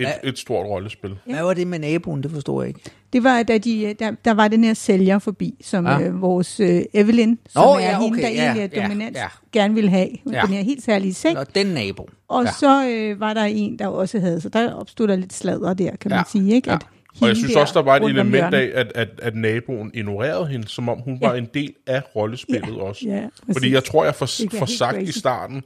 [0.00, 0.28] et, Ja.
[0.28, 1.10] et stort rollespil.
[1.26, 2.22] Hvad var det med naboen?
[2.22, 2.80] Det forstår jeg ikke.
[3.12, 5.92] Det var, da de, der, der var den her sælger forbi, som Ja.
[5.98, 6.00] ja.
[6.06, 8.82] øh, vores øh, Evelyn, som Nå, er ja, hende, okay, der ja, egentlig er ja,
[8.88, 9.26] dominant, ja.
[9.52, 10.08] gerne ville have.
[10.32, 10.40] Ja.
[10.46, 11.34] Den her helt særlige seng.
[11.34, 12.08] Nå, den nabo.
[12.28, 12.48] Og Ja.
[12.48, 12.52] ja.
[12.60, 15.96] så øh, var der en, der også havde, så der opstod der lidt sladder der,
[15.96, 16.22] kan man Ja.
[16.32, 16.54] sige.
[16.54, 16.70] Ikke?
[16.70, 16.74] Ja.
[16.76, 19.90] At Og jeg hende synes også, der var et element af, at, at, at naboen
[19.94, 23.04] ignorerede hende, som om hun var en del af rollespillet Ja, også.
[23.08, 23.54] ja, præcis.
[23.56, 25.08] Fordi jeg tror, jeg får, helt sagt crazy.
[25.16, 25.62] i starten,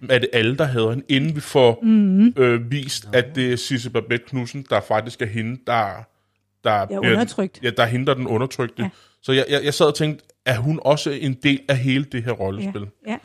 [0.00, 2.34] det er alle, der hader hende, inden vi får mm-hmm.
[2.36, 6.06] øh, vist, at det er Sisse Babette Knudsen, der faktisk er hende, der,
[6.64, 7.60] der, Ja, undertrykt.
[7.62, 8.82] Ja, der er hende, der er den undertrykte.
[8.82, 8.84] Ja.
[8.84, 8.90] Ja.
[9.22, 12.22] Så jeg, jeg, jeg sad og tænkte, er hun også en del af hele det
[12.22, 12.86] her ja, rollespil?
[13.06, 13.18] ja.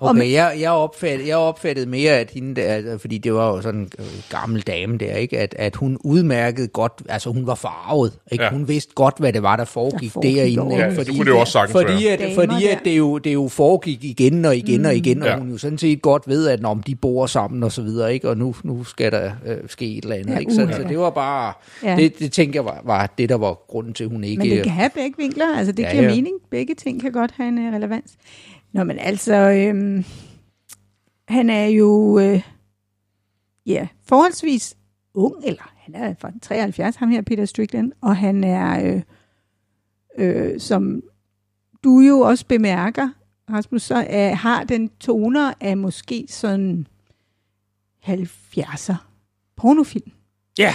[0.00, 3.80] Okay, jeg, jeg, opfattede, jeg opfattede mere, at hende der, fordi det var jo sådan
[3.80, 5.38] en øh, gammel dame der, ikke?
[5.38, 8.44] At, at hun udmærkede godt, altså hun var farvet, ikke?
[8.44, 8.50] Ja.
[8.50, 10.72] Hun vidste godt, hvad det var, der foregik, Der foregik derinde.
[10.72, 10.82] ikke?
[10.82, 12.12] Ja, det fordi, kunne det jo også sagtens fordi, være.
[12.12, 14.86] at, Damer fordi at det, jo, det jo foregik igen og igen mm.
[14.86, 15.38] og igen, og Ja.
[15.38, 18.28] hun jo sådan set godt ved, at når de bor sammen og så videre, ikke?
[18.28, 20.54] Og nu, nu skal der øh, ske et eller andet, Ja, ikke?
[20.54, 21.52] Så, så det var bare,
[21.84, 21.96] Ja.
[21.96, 24.42] det, det tænker jeg var, var det, der var grunden til, at hun ikke...
[24.42, 26.08] Men det kan have begge vinkler, altså det Ja, giver ja.
[26.14, 26.34] mening.
[26.50, 28.12] Begge ting kan godt have en øh, relevans.
[28.74, 30.04] Nå, men altså, øhm,
[31.28, 32.42] han er jo, øh,
[33.66, 34.76] ja, forholdsvis
[35.14, 39.02] ung, eller han er fra 73, ham her, Peter Strickland, og han er, øh,
[40.18, 41.02] øh, som
[41.84, 43.08] du jo også bemærker,
[43.50, 46.86] Rasmus, så er, har den toner af måske sådan
[48.06, 48.94] 70'er
[49.56, 50.10] pornofilm.
[50.58, 50.74] Ja,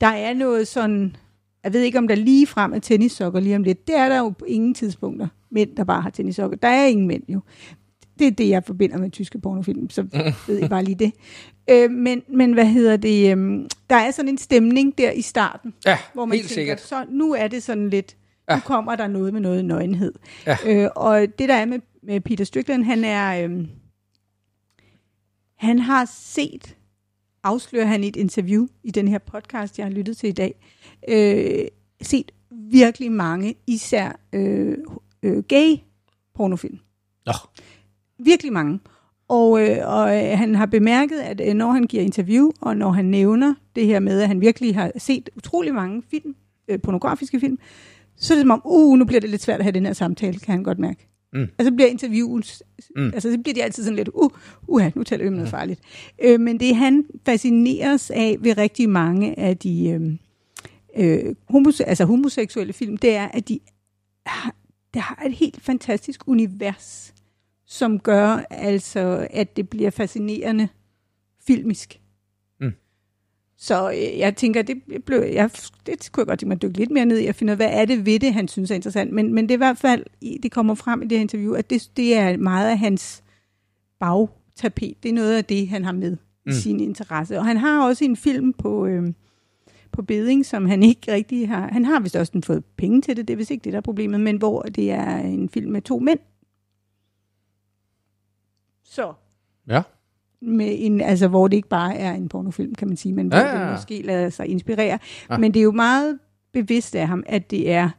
[0.00, 1.16] Der er noget sådan,
[1.64, 3.86] jeg ved ikke om der lige frem er tennissokker lige om lidt.
[3.86, 5.28] Det er der jo på ingen tidspunkter.
[5.50, 6.56] Mænd, der bare har tennissokker.
[6.56, 7.40] Der er ingen mænd jo.
[8.18, 10.02] Det er det, jeg forbinder med tyske pornofilm, så
[10.48, 11.12] ved jeg bare lige det.
[11.70, 13.30] Øh, men, men hvad hedder det?
[13.32, 16.80] øhm, der er sådan en stemning der i starten, ja hvor man helt tænker, sikkert.
[16.80, 18.16] så nu er det sådan lidt,
[18.50, 18.54] Ja.
[18.54, 20.12] nu kommer der noget med noget nøgenhed.
[20.46, 20.56] Ja.
[20.66, 23.68] Øh, og det der er med, med Peter Strickland, han er, øhm,
[25.58, 26.76] han har set,
[27.44, 30.54] afslører han i et interview i den her podcast, jeg har lyttet til i dag,
[31.08, 31.66] øh,
[32.02, 34.78] set virkelig mange, især øh,
[35.22, 35.76] øh, gay
[36.34, 36.78] pornofilm.
[37.26, 37.32] Nå.
[38.18, 38.80] Virkelig mange.
[39.28, 42.90] Og, øh, og øh, han har bemærket, at øh, når han giver interview, og når
[42.90, 46.34] han nævner det her med, at han virkelig har set utrolig mange film,
[46.68, 47.58] øh, pornografiske film,
[48.16, 49.92] så er det som om, uh, nu bliver det lidt svært at have den her
[49.92, 51.08] samtale, kan han godt mærke.
[51.32, 51.48] Mm.
[51.58, 52.62] Altså bliver interviews,
[52.96, 53.04] Mm.
[53.14, 54.30] altså så bliver de altid sådan lidt, uh,
[54.68, 55.80] uh nu taler vi om noget farligt.
[56.22, 60.16] Øh, men det han fascineres af ved rigtig mange af de øh,
[60.96, 63.60] øh, homose- altså homoseksuelle film, det er, at de
[64.26, 64.54] har,
[64.94, 67.14] der har et helt fantastisk univers,
[67.66, 70.68] som gør altså, at det bliver fascinerende
[71.46, 72.01] filmisk.
[73.62, 75.50] Så øh, jeg tænker, det, blev, jeg,
[75.86, 77.56] det kunne jeg godt tænke mig at dykke lidt mere ned i og finde ud
[77.56, 79.12] hvad er det ved det, han synes er interessant.
[79.12, 80.04] Men, men det er i hvert fald,
[80.42, 83.22] det kommer frem i det her interview, at det, det er meget af hans
[84.00, 84.94] bagtapet.
[85.02, 86.50] Det er noget af det, han har med mm.
[86.50, 87.38] i sin interesse.
[87.38, 89.12] Og han har også en film på, øh,
[89.92, 91.68] på beding, som han ikke rigtig har...
[91.72, 93.82] Han har vist også fået penge til det, det er vist ikke det, der er
[93.82, 96.18] problemet, men hvor det er en film med to mænd.
[98.84, 99.12] Så
[99.68, 99.82] Ja.
[100.42, 103.38] Med en, altså hvor det ikke bare er en pornofilm, kan man sige, men hvor
[103.38, 104.86] Ja, ja, ja, det måske lader sig inspirere.
[104.86, 104.98] Ja.
[105.30, 105.38] Ja.
[105.38, 106.18] Men det er jo meget
[106.52, 107.90] bevidst af ham, at det er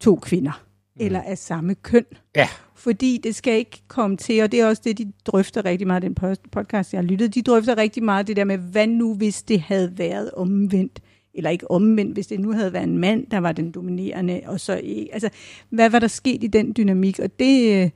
[0.00, 0.64] to kvinder,
[0.96, 1.04] mm.
[1.04, 2.04] eller af samme køn.
[2.36, 2.48] Ja.
[2.74, 6.02] Fordi det skal ikke komme til, og det er også det, de drøfter rigtig meget,
[6.02, 6.14] den
[6.52, 9.60] podcast, jeg har lyttet, de drøfter rigtig meget det der med, hvad nu hvis det
[9.60, 11.00] havde været omvendt,
[11.34, 14.60] eller ikke omvendt, hvis det nu havde været en mand, der var den dominerende, og
[14.60, 15.30] så ikke, altså,
[15.70, 17.90] hvad var der sket i den dynamik, og det, øh,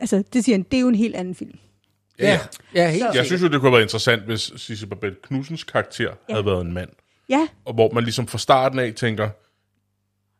[0.00, 1.58] altså, det siger han, det er jo en helt anden film.
[2.18, 2.38] Ja,
[2.74, 5.64] ja helt Så- Jeg synes jo, det kunne have været interessant, hvis Sisse Babette Knudsens
[5.64, 6.32] karakter ja.
[6.34, 6.88] havde været en mand.
[7.28, 9.28] Ja, Og hvor man ligesom fra starten af tænker,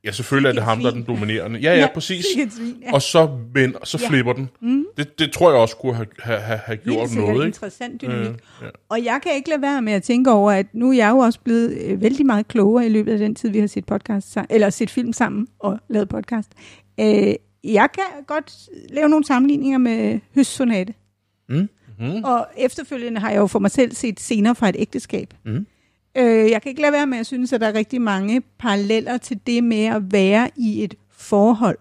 [0.05, 1.61] ja, selvfølgelig er det ham, der er den dominerende.
[1.61, 2.25] Ja, ja, præcis.
[2.39, 2.93] et svin, ja.
[2.95, 4.09] Og så, vend, så Ja.
[4.09, 4.51] flipper den.
[4.61, 4.85] Mm.
[4.97, 7.47] Det, det tror jeg også kunne have, have, have, have Helt gjort sikkert noget, ikke?
[7.47, 8.27] interessant dynamik.
[8.29, 8.67] Øh, ja.
[8.89, 11.19] Og jeg kan ikke lade være med at tænke over, at nu er jeg jo
[11.19, 14.37] også blevet øh, vældig meget klogere i løbet af den tid, vi har set podcast
[14.51, 16.49] eller set film sammen og lavet podcast.
[17.01, 18.53] Øh, jeg kan godt
[18.91, 20.95] lave nogle sammenligninger med Høstsonate.
[21.53, 21.69] Mm.
[21.99, 22.25] Mm.
[22.25, 25.35] Og efterfølgende har jeg jo for mig selv set scener fra et ægteskab.
[25.45, 25.67] Mm.
[26.17, 29.19] Øh, jeg kan ikke lade være med at synes, at der er rigtig mange paralleller
[29.19, 31.79] til det med at være i et forhold.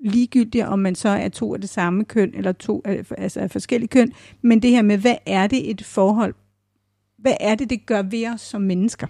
[0.00, 3.50] Ligegyldigt om man så er to af det samme køn, eller to af, altså af
[3.50, 4.12] forskellige køn.
[4.42, 6.34] Men det her med, hvad er det et forhold?
[7.18, 9.06] Hvad er det, det gør ved os som mennesker?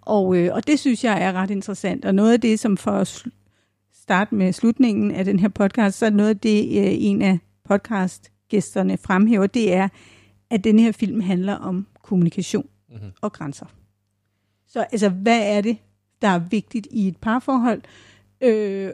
[0.00, 2.04] Og, øh, og det synes jeg er ret interessant.
[2.04, 3.24] Og noget af det, som for at
[3.94, 7.38] starte med slutningen af den her podcast, så er noget af det, øh, en af
[7.64, 9.88] podcast gæsterne fremhæver, det er,
[10.50, 13.10] at den her film handler om kommunikation mm-hmm.
[13.20, 13.66] og grænser.
[14.66, 15.76] Så altså, hvad er det,
[16.22, 17.82] der er vigtigt i et parforhold,
[18.40, 18.90] øh,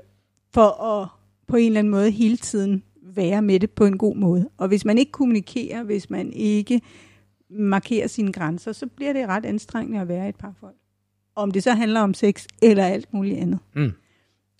[0.55, 1.09] for at
[1.47, 4.49] på en eller anden måde hele tiden være med det på en god måde.
[4.57, 6.81] Og hvis man ikke kommunikerer, hvis man ikke
[7.51, 10.75] markerer sine grænser, så bliver det ret anstrengende at være i et parforhold.
[11.35, 13.59] Om det så handler om sex eller alt muligt andet.
[13.75, 13.93] Mm.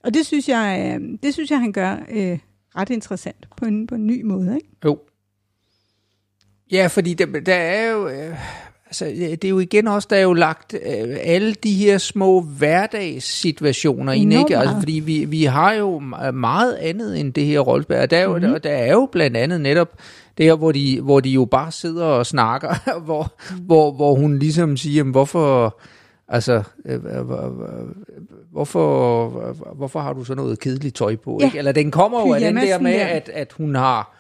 [0.05, 2.39] Og det synes jeg, øh, det synes jeg han gør øh,
[2.77, 4.55] ret interessant på en, på en ny måde.
[4.55, 4.69] Ikke?
[4.85, 4.99] Jo.
[6.73, 8.09] Ja, fordi der, der er jo...
[8.09, 8.37] Øh,
[8.87, 12.41] altså, det er jo igen også, der er jo lagt øh, alle de her små
[12.41, 14.59] hverdagssituationer ind, ikke?
[14.59, 15.99] Altså, fordi vi, vi har jo
[16.35, 17.97] meget andet end det her rollespil.
[17.97, 18.39] Og Der er, jo, Mhm.
[18.41, 18.53] mm-hmm.
[18.53, 19.89] der, der er jo blandt andet netop
[20.39, 23.61] det her, hvor de, hvor de jo bare sidder og snakker, hvor, Mhm.
[23.61, 25.81] hvor, hvor hun ligesom siger, jamen, hvorfor...
[26.29, 27.27] Altså, øh, øh, øh,
[28.53, 29.29] hvorfor,
[29.75, 31.39] hvorfor har du så noget kedeligt tøj på?
[31.41, 31.45] Ja.
[31.47, 31.59] Ikke?
[31.59, 33.07] Eller den kommer jo af den der med, der.
[33.07, 34.19] at, at hun har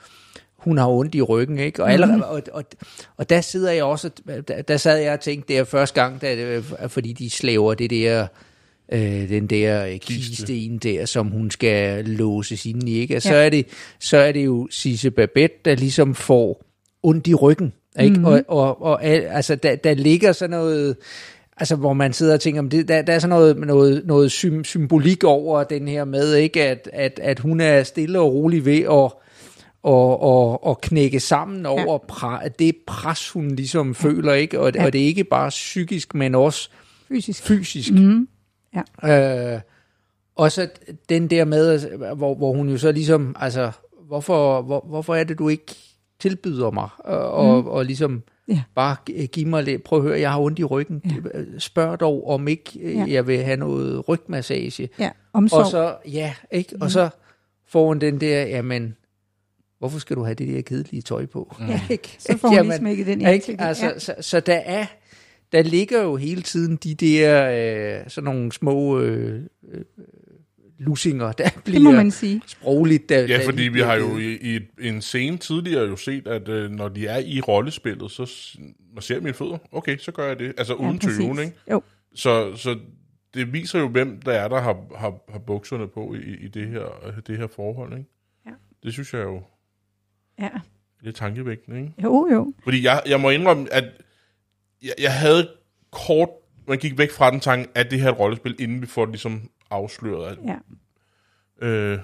[0.56, 1.82] hun har ondt i ryggen, ikke?
[1.82, 2.64] Og, allerede, og, og,
[3.16, 4.10] og der sidder jeg også,
[4.48, 7.74] der, der sad jeg og tænkte, det er første gang, da, det- fordi de slæver
[7.74, 8.26] det der,
[8.92, 13.16] øh, den der øh, kiste ind der, som hun skal låse ind i, ikke?
[13.16, 13.44] Og så, Ja.
[13.44, 13.66] er det,
[14.00, 16.62] så er det jo Sisse Babette, der ligesom får
[17.02, 18.10] ondt i ryggen, ikke?
[18.10, 18.18] Mhm.
[18.20, 18.44] Mm-hmm.
[18.48, 20.96] Og, og, og al- altså, der, der ligger sådan noget,
[21.62, 24.32] altså hvor man sidder og tænker, om det, der, der er sådan noget, noget, noget
[24.32, 26.62] sym, symbolik over den her med, ikke?
[26.62, 29.12] At, at, at hun er stille og rolig ved at
[29.82, 33.92] og, og, og knække sammen over pre, det pres, hun ligesom ja.
[33.92, 34.60] føler, ikke?
[34.60, 34.84] Og, Ja.
[34.84, 36.70] og det er ikke bare psykisk, men også
[37.08, 37.42] Fysisk.
[37.42, 37.92] fysisk.
[37.92, 38.28] Mm.
[39.04, 39.60] Øh,
[40.36, 40.68] og så
[41.08, 43.70] den der med, hvor, hvor hun jo så ligesom, altså,
[44.06, 45.74] hvorfor, hvor, hvorfor er det, du ikke
[46.20, 48.62] tilbyder mig, og, og, og ligesom Ja.
[48.74, 51.40] bare gi- giv mig lidt, prøv at høre, jeg har ondt i ryggen, ja.
[51.58, 53.04] spørg dog, om ikke øh, Ja.
[53.08, 54.88] jeg vil have noget rygmassage.
[54.98, 55.60] Ja, omsorg.
[55.60, 56.76] Og så, ja, ikke?
[56.80, 57.08] Og så
[57.68, 58.96] får hun den der, jamen,
[59.78, 61.54] hvorfor skal du have det der kedelige tøj på?
[61.68, 62.16] ja, ikke?
[62.18, 63.56] Så får hun lige smækket den i ikke?
[63.58, 63.98] Altså, ja.
[63.98, 64.86] så, så der er,
[65.52, 67.50] der ligger jo hele tiden de der,
[68.00, 69.40] øh, sådan nogle små øh,
[69.72, 69.80] øh,
[70.82, 72.42] lusinger, der bliver Det må man sige.
[72.46, 73.08] sprogligt.
[73.08, 75.96] Der, Ja, der fordi lige vi har jo i, i et- en scene tidligere jo
[75.96, 78.26] set, at øh, når de er i rollespillet, så
[79.00, 79.58] ser mine fødder.
[79.72, 80.54] Okay, så gør jeg det.
[80.58, 81.18] Altså uden præcis.
[81.18, 81.52] tøven, ikke?
[81.70, 81.82] Jo,
[82.14, 82.78] Så, så
[83.34, 86.68] det viser jo, hvem der er, der har, har, har bukserne på i, i det,
[86.68, 88.10] her, det her forhold, ikke?
[88.46, 88.50] Ja.
[88.82, 89.42] Det synes jeg jo
[90.38, 90.44] ja.
[90.44, 90.58] er
[91.02, 91.92] lidt tankevækkende, ikke?
[92.02, 92.52] Jo, jo.
[92.64, 93.84] Fordi jeg, jeg må indrømme, at
[94.82, 95.48] jeg, jeg havde
[95.90, 96.28] kort,
[96.68, 99.04] man gik væk fra den tanke, at det her er et rollespil, inden vi får
[99.04, 100.26] det ligesom afsløret.
[100.30, 100.38] At,
[101.62, 101.66] Ja.
[101.66, 101.98] øh,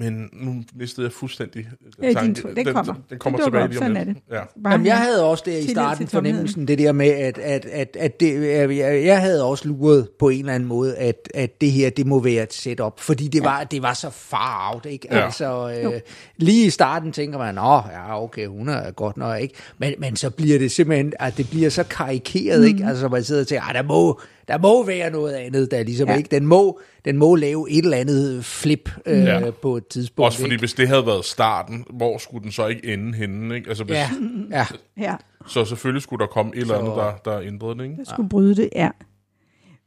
[0.00, 2.40] men nu mistede jeg fuldstændig den Ja, din tanke.
[2.42, 2.92] tro- den kommer.
[2.92, 4.08] Den, den kommer Den tilbage op, lige om lidt.
[4.30, 4.42] Ja.
[4.64, 7.96] Bare Jamen, jeg havde også der i starten fornemmelsen, det der med, at, at, at,
[8.00, 11.72] at det, jeg, jeg havde også luret på en eller anden måde, at, at det
[11.72, 15.08] her, det må være et setup, fordi det, var, det var så far out, ikke?
[15.10, 15.24] Ja.
[15.24, 15.92] Altså, Jo.
[15.92, 16.00] øh,
[16.36, 19.54] lige i starten tænker man, åh, ja, okay, hun er godt nok, ikke?
[19.78, 22.78] Men, men så bliver det simpelthen, at det bliver så karikeret, ikke?
[22.78, 22.88] Mhm.
[22.88, 26.08] Altså, man sidder og tænker, ah, der må, der må være noget andet, der ligesom
[26.08, 26.16] Ja.
[26.16, 29.50] ikke, den må, den må lave et eller andet flip øh, Ja.
[29.50, 30.60] på et tidspunkt, Også fordi, ikke?
[30.60, 33.54] hvis det havde været starten, hvor skulle den så ikke ende henne?
[33.56, 33.68] Ikke?
[33.68, 34.10] Altså, hvis, Ja,
[34.50, 34.66] ja.
[34.98, 37.84] Ja, Så selvfølgelig skulle der komme et eller Så- andet, der, der ændrede det.
[37.84, 37.96] Ikke?
[37.96, 38.88] der skulle bryde det, ja.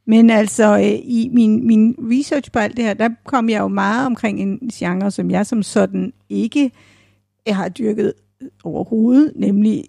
[0.06, 3.68] Men altså, øh, i min, min research på alt det her, der kom jeg jo
[3.68, 6.70] meget omkring en genre, som jeg som sådan ikke
[7.46, 8.12] har dyrket
[8.64, 9.84] overhovedet, nemlig,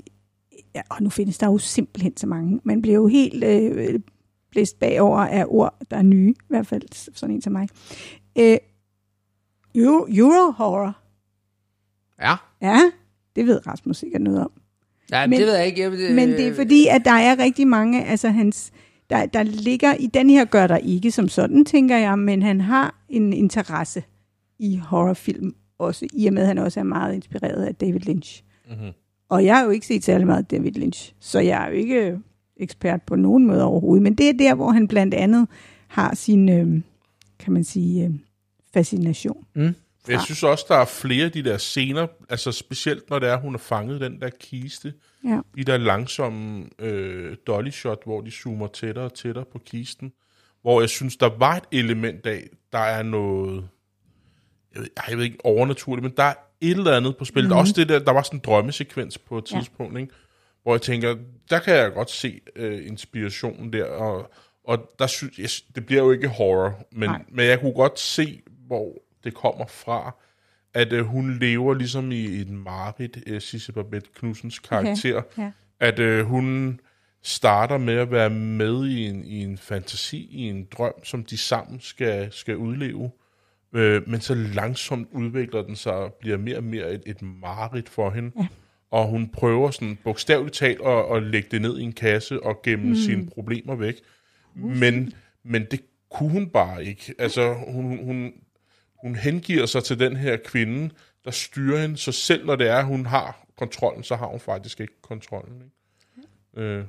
[0.75, 3.99] ja, og nu findes der jo simpelthen så mange, man bliver jo helt øh,
[4.53, 7.67] blæst bagover af ord, der er nye, i hvert fald sådan en som mig.
[8.39, 8.57] Øh,
[9.75, 10.97] Euro, Euro horror,
[12.21, 12.35] ja.
[12.61, 12.79] ja,
[13.35, 14.51] det ved Rasmus sikkert noget om.
[15.11, 15.81] Ja, men, det ved jeg ikke.
[15.81, 18.71] Jeg, ved- Men det er fordi, at der er rigtig mange, altså hans,
[19.09, 22.61] der, der ligger, i den her gør der ikke som sådan, tænker jeg, men han
[22.61, 24.03] har en interesse
[24.59, 28.43] i horrorfilm også, i og med, at han også er meget inspireret af David Lynch.
[28.69, 28.91] Mm-hmm.
[29.29, 32.19] Og jeg har jo ikke set særlig meget David Lynch, så jeg er jo ikke
[32.57, 35.47] ekspert på nogen måde overhovedet, men det er der, hvor han blandt andet
[35.87, 36.81] har sin, øh,
[37.39, 38.11] kan man sige, øh,
[38.73, 39.45] fascination.
[39.55, 39.75] Mm.
[40.07, 43.37] Jeg synes også, der er flere af de der scener, altså specielt når det er,
[43.39, 44.93] hun har fanget den der kiste,
[45.25, 45.39] Ja.
[45.57, 50.11] de der langsomme øh, dolly shot, hvor de zoomer tættere og tættere på kisten,
[50.61, 53.67] hvor jeg synes, der var et element af, der er noget,
[54.73, 57.43] jeg ved, jeg ved ikke overnaturligt, men der er et eller andet på spil.
[57.43, 57.49] Mm.
[57.49, 59.57] Der, er også det der, der var sådan en drømmesekvens på et Ja.
[59.59, 60.13] tidspunkt, ikke?
[60.63, 61.15] Hvor jeg tænker,
[61.49, 64.31] der kan jeg godt se øh, inspirationen der, og,
[64.63, 67.21] og der synes jeg, det bliver jo ikke horror, men, Nej.
[67.31, 70.15] men jeg kunne godt se, hvor det kommer fra,
[70.73, 75.51] at øh, hun lever ligesom i en mareridt, øh, Sisse Babette Knudsens karakter, Ja.
[75.79, 76.79] at øh, hun
[77.21, 81.37] starter med at være med i en, i en fantasi, i en drøm, som de
[81.37, 83.11] sammen skal, skal udleve.
[83.75, 87.89] Øh, men så langsomt udvikler den sig og bliver mere og mere et, et mareridt
[87.89, 88.31] for hende.
[88.39, 88.47] Ja.
[88.93, 92.61] Og hun prøver sådan bogstaveligt talt at, at lægge det ned i en kasse og
[92.61, 92.95] gemme mm.
[92.95, 93.95] sine problemer væk.
[94.55, 95.79] Men, men det
[96.11, 97.13] kunne hun bare ikke.
[97.19, 98.33] Altså, hun, hun,
[99.01, 100.89] hun hengiver sig til den her kvinde,
[101.25, 104.79] der styrer hende, så selv når det er, hun har kontrollen, så har hun faktisk
[104.79, 105.55] ikke kontrollen.
[106.57, 106.67] Ikke?
[106.67, 106.83] Øh,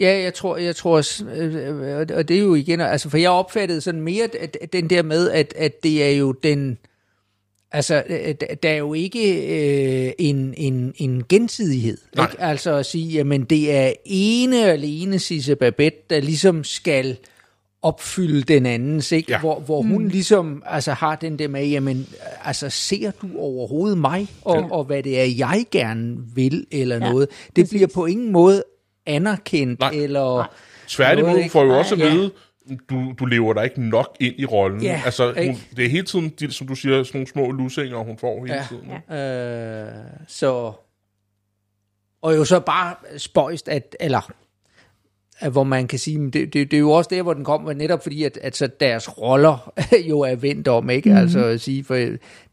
[0.00, 3.18] Ja, jeg tror, jeg tror, s- øh, øh, og det er jo igen, altså for
[3.18, 6.76] jeg opfattede sådan mere at, den der med, at, at det er jo den, øh,
[7.82, 9.46] der- der er jo ikke
[10.06, 11.98] øh, en, en, en gensidighed.
[12.16, 12.26] Nej.
[12.30, 12.42] Ikke?
[12.42, 17.16] Altså at sige, jamen det er ene og alene Sisse Babette, der ligesom skal
[17.82, 19.32] opfylde den andens, ikke?
[19.32, 19.40] Ja.
[19.40, 22.06] Hvor, hvor hun ligesom altså, har den der med, jamen,
[22.44, 24.70] altså, ser du overhovedet mig, og, ja.
[24.70, 27.28] og hvad det er, jeg gerne vil, eller Ja, noget.
[27.56, 27.68] Det præcis.
[27.70, 28.62] bliver på ingen måde
[29.06, 29.90] anerkendt, Nej.
[29.94, 30.36] eller...
[30.36, 30.46] Nej.
[30.88, 32.14] Tværtimod Noget, får jo også at Ja.
[32.14, 32.30] vide,
[32.90, 34.82] du, du lever der ikke nok ind i rollen.
[34.82, 35.58] Ja, altså, hun, ikke?
[35.76, 38.54] det er hele tiden, de, som du siger, sådan nogle små lussinger, hun får hele
[38.54, 38.64] Ja.
[38.68, 38.90] tiden.
[39.10, 39.86] Ja.
[39.86, 39.92] Øh,
[40.28, 40.72] så...
[42.22, 44.32] Og jo så bare spøjst, at, eller
[45.38, 47.44] at hvor man kan sige, men det, det, det er jo også der, hvor den
[47.44, 49.72] kommer, netop fordi, at, at så deres roller
[50.10, 51.08] jo er vendt om, ikke?
[51.08, 51.22] Mm-hmm.
[51.22, 51.94] Altså at sige, for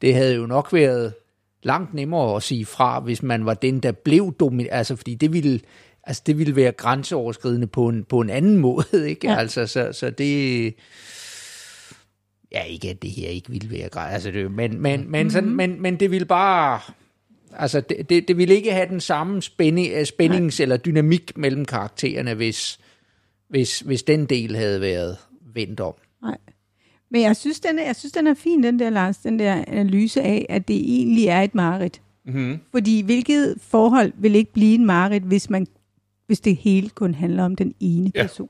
[0.01, 1.13] det havde jo nok været
[1.63, 5.33] langt nemmere at sige fra, hvis man var den, der blev domineret, altså fordi det
[5.33, 5.59] ville,
[6.03, 9.27] altså det ville være grænseoverskridende på en, på en anden måde, ikke?
[9.27, 9.37] Ja.
[9.37, 10.73] Altså, så, så det,
[12.51, 15.49] ja, ikke at det her ikke ville være grænse, altså det, men, men, men, sådan,
[15.49, 16.79] men, men det ville bare,
[17.57, 21.65] altså det, det, det ville ikke have den samme spænding, øh, spændings- eller dynamik mellem
[21.65, 22.79] karaktererne, hvis,
[23.49, 25.17] hvis, hvis den del havde været
[25.53, 25.93] vendt om.
[26.23, 26.37] Nej.
[27.11, 29.63] Men jeg synes, den er, jeg synes, den er fin, den der, Lars, den der
[29.67, 32.01] analyse af, at det egentlig er et mareridt.
[32.25, 32.59] Mm-hmm.
[32.71, 35.67] Fordi hvilket forhold vil ikke blive en mareridt, hvis, man,
[36.31, 38.21] hvis det hele kun handler om den ene Ja.
[38.21, 38.49] person?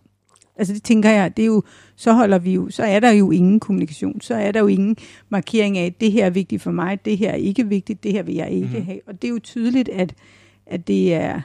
[0.56, 1.64] Altså det tænker jeg, det er jo,
[1.96, 4.98] så holder vi jo, så er der jo ingen kommunikation, så er der jo ingen
[5.30, 8.12] markering af, at det her er vigtigt for mig, det her er ikke vigtigt, det
[8.12, 8.86] her vil jeg ikke mm-hmm.
[8.86, 9.00] have.
[9.08, 10.14] Og det er jo tydeligt, at,
[10.66, 11.42] at det er,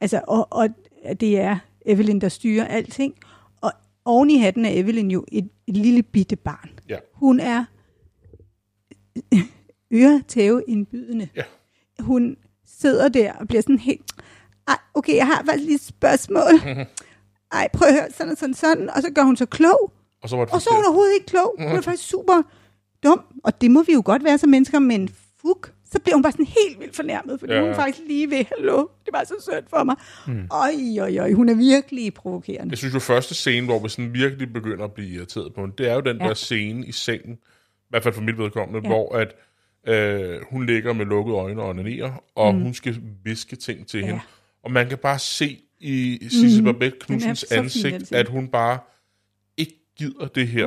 [0.00, 0.68] altså, og, og
[1.02, 3.14] at det er Evelyn, der styrer alting.
[3.60, 3.72] Og
[4.04, 6.70] oven i hatten er Evelyn jo et, et lille bitte barn.
[6.88, 6.96] Ja.
[7.12, 7.64] Hun er
[9.92, 11.28] øretæveindbydende.
[11.36, 11.42] Ja.
[12.00, 14.12] Hun sidder der og bliver sådan helt,
[14.68, 16.52] ej, okay, jeg har faktisk lige et spørgsmål.
[17.52, 18.90] Ej, prøv at høre, sådan og sådan, sådan.
[18.90, 21.14] Og så gør hun så klog, Og så var det og så er hun overhovedet
[21.14, 21.54] ikke klog.
[21.58, 22.42] Hun er faktisk super
[23.04, 26.22] dum, og det må vi jo godt være som mennesker, men fuck, så bliver hun
[26.22, 27.64] bare sådan helt vildt fornærmet, fordi Ja.
[27.66, 28.76] hun faktisk lige ved, hallo,
[29.06, 29.96] det var så sødt for mig.
[30.26, 30.48] Mm.
[30.52, 32.70] Øj, øj, øj, hun er virkelig provokerende.
[32.70, 35.74] Jeg synes jo, første scene, hvor vi sådan virkelig begynder at blive irriteret på hende,
[35.78, 36.28] det er jo den ja.
[36.28, 38.88] Der scene i sengen, i hvert fald for mit vedkommende, ja.
[38.88, 39.34] Hvor at
[39.94, 42.62] øh, hun ligger med lukkede øjne og onanerer, og mm.
[42.62, 44.00] hun skal viske ting til.
[44.00, 44.06] Ja.
[44.06, 44.20] hende.
[44.66, 46.64] Og man kan bare se i Sisse mm.
[46.64, 48.18] Babette Knudsens ansigt, scene.
[48.20, 48.78] at hun bare
[49.56, 50.66] ikke gider det her.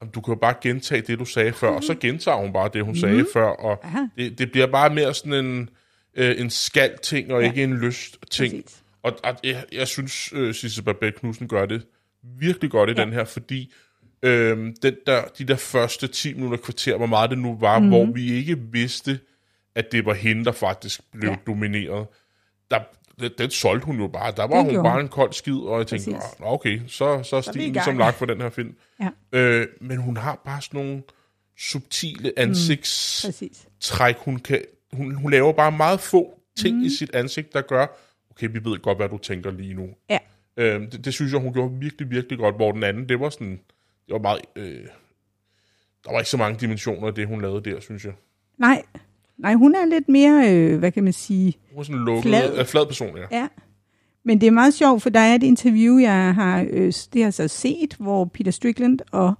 [0.00, 2.70] Jamen, Du kan jo bare gentage det, du sagde før, og så gentager hun bare
[2.72, 2.96] det, hun mm.
[3.00, 3.98] sagde før, og Aha.
[4.18, 5.70] det, det bliver bare mere sådan en,
[6.16, 7.48] øh, en skal-ting, og ja.
[7.48, 8.64] Ikke en lyst-ting.
[8.64, 8.82] Præcis.
[9.02, 11.86] Og, og jeg, jeg synes, øh, Sisse Babette Knudsen gør det
[12.38, 13.04] virkelig godt i ja.
[13.04, 13.72] Den her, fordi
[14.22, 17.84] øh, den der, de der første 10 minutter kvarter, hvor meget det nu var, Mhm.
[17.84, 17.88] mm.
[17.90, 19.20] hvor vi ikke vidste,
[19.74, 21.30] at det var hende, der faktisk blev.
[21.30, 21.36] Ja.
[21.46, 22.06] domineret.
[22.70, 22.80] Der,
[23.20, 24.32] den, den solgte hun jo bare.
[24.36, 26.40] Der var Det hun gjorde bare en kold skid, og jeg tænkte, Præcis.
[26.40, 28.74] "Nå, okay, så, så er stilen gang." ligesom lagt for den her film.
[29.00, 31.02] Ja, Øh, men hun har bare sådan nogle
[31.58, 33.32] subtile ansigtstræk.
[34.16, 34.24] præcis.
[34.24, 36.84] Hun, kan, hun, hun laver bare meget få ting mm.
[36.84, 37.86] i sit ansigt, der gør,
[38.30, 39.88] okay, vi ved godt, hvad du tænker lige nu.
[40.10, 40.18] Ja.
[40.56, 43.30] Øh, det, det synes jeg, hun gjorde virkelig, virkelig godt, hvor den anden, det var
[43.30, 43.60] sådan,
[44.06, 44.86] det var meget, øh,
[46.04, 48.12] der var ikke så mange dimensioner af det, hun lavede der, synes jeg.
[48.58, 48.82] Nej,
[49.38, 52.52] nej, hun er lidt mere, øh, hvad kan man sige, Hun var sådan lukket, Flad.
[52.54, 53.38] flad, flad person, ja.
[53.38, 53.48] Ja,
[54.24, 57.30] men det er meget sjovt, for der er et interview, jeg har, øh, det har
[57.30, 59.34] så set, hvor Peter Strickland og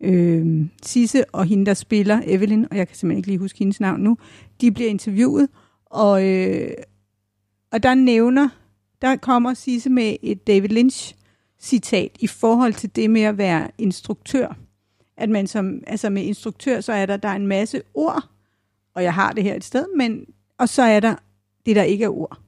[0.00, 3.80] øh, Sisse og hende, der spiller Evelyn, og jeg kan simpelthen ikke lige huske hendes
[3.80, 4.18] navn nu,
[4.60, 5.48] de bliver interviewet,
[5.86, 6.70] og, øh,
[7.72, 8.48] og der nævner,
[9.02, 11.14] der kommer Sisse med et David Lynch
[11.60, 14.56] citat i forhold til det med at være instruktør.
[15.16, 18.24] At man som, altså med instruktør, så er der, der er en masse ord,
[18.96, 20.26] og jeg har det her et sted, men,
[20.58, 21.14] og så er der
[21.66, 22.38] det, der ikke er ord.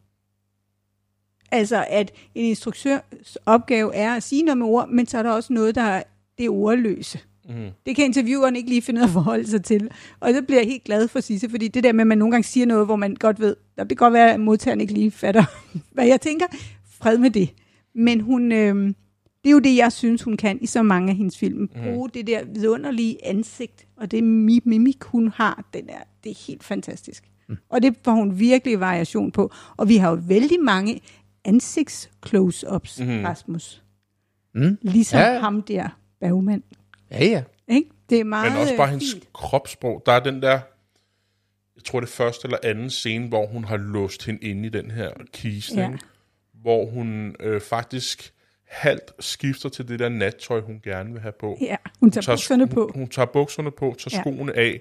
[1.51, 5.31] Altså, at en instruktørs opgave er at sige noget med ord, men så er der
[5.31, 6.03] også noget, der er
[6.39, 7.19] det ordløse.
[7.49, 7.71] Mm.
[7.87, 9.91] Det kan intervieweren ikke lige finde ud af at forholde sig til.
[10.21, 12.33] Og så bliver jeg helt glad for Sisse, fordi det der med, at man nogle
[12.33, 15.11] gange siger noget, hvor man godt ved, det kan godt være, at modtageren ikke lige
[15.11, 15.45] fatter,
[15.95, 16.47] hvad jeg tænker.
[16.91, 17.51] Fred med det.
[17.95, 18.95] Men hun, øh,
[19.49, 21.69] det er jo det, jeg synes, hun kan i så mange af hendes film.
[21.69, 26.45] Bruge det der vidunderlige ansigt, og det mi- mimik, hun har, den er, det er
[26.47, 27.25] helt fantastisk.
[27.49, 27.57] Mm.
[27.69, 29.53] Og det får hun virkelig variation på.
[29.77, 31.01] Og vi har jo vældig mange
[31.49, 33.25] ansigts-close-ups, mm.
[33.25, 33.83] Rasmus.
[34.55, 34.79] Mm.
[34.83, 35.39] Ligesom Ja.
[35.39, 35.89] ham der,
[36.21, 36.63] Bergman.
[37.11, 37.43] Ja, ja.
[37.69, 37.91] Ikke?
[38.11, 39.33] Det er meget Men også bare øh, hendes fint.
[39.33, 40.03] kropssprog.
[40.07, 40.61] Der er den der,
[41.77, 44.91] jeg tror det første eller anden scene, hvor hun har låst hende inde i den
[44.91, 45.83] her kiste, Ja.
[45.91, 45.97] ja.
[46.63, 48.33] hvor hun øh, faktisk
[48.69, 51.59] halvt skifter til det der nattøj, hun gerne vil have på.
[51.61, 52.91] Ja, hun tager tager, bukserne hun, på.
[52.95, 54.21] Hun tager bukserne på, tager Ja.
[54.21, 54.81] skoene af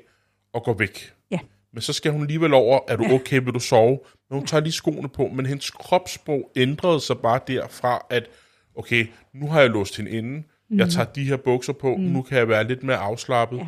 [0.54, 1.14] og går væk.
[1.32, 1.40] Ja.
[1.74, 4.00] Men så skal hun alligevel over, er du okay, vil du sove?
[4.30, 8.30] Men hun tager lige skoene på, men hendes kropssprog ændrede sig bare derfra, at
[8.76, 10.80] okay, nu har jeg låst hende inde, mm.
[10.80, 12.04] jeg tager de her bukser på, mm.
[12.04, 13.58] nu kan jeg være lidt mere afslappet.
[13.58, 13.68] Ja.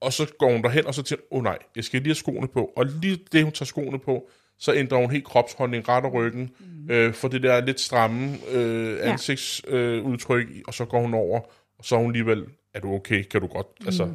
[0.00, 2.14] Og så går hun derhen, og så tænker åh oh, nej, jeg skal lige have
[2.14, 2.70] skoene på.
[2.76, 6.50] Og lige det, hun tager skoene på, så ændrer hun helt kropsholdning, ret og ryggen,
[6.60, 6.90] mm.
[6.94, 11.40] øh, for det der lidt stramme øh, ansigtsudtryk, øh, udtryk, og så går hun over,
[11.78, 12.44] og så er hun alligevel,
[12.74, 13.86] er du okay, kan du godt, mm.
[13.86, 14.08] altså,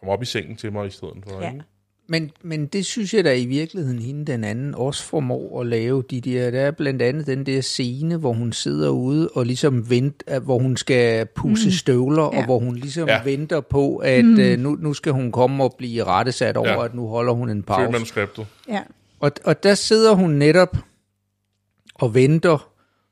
[0.00, 1.50] komme op i sengen til mig i stedet for, Ja.
[1.52, 1.62] ikke?
[2.10, 6.02] Men, men det synes jeg da i virkeligheden, hende den anden også formår at lave
[6.10, 9.90] de der, der er blandt andet den der scene, hvor hun sidder ude og ligesom
[9.90, 11.72] venter, hvor hun skal pusse mm.
[11.72, 12.30] støvler, ja.
[12.32, 12.38] Ja.
[12.38, 13.14] og hvor hun ligesom Ja.
[13.16, 13.22] ja.
[13.24, 14.40] venter på, at mm.
[14.40, 16.74] øh, nu, nu skal hun komme og blive rettesat over, Ja.
[16.78, 16.84] ja.
[16.84, 17.92] at nu holder hun en Følg pause.
[17.92, 18.46] manuskriptet.
[18.68, 18.82] Ja.
[19.20, 20.76] Og, og der sidder hun netop
[21.94, 22.68] og venter,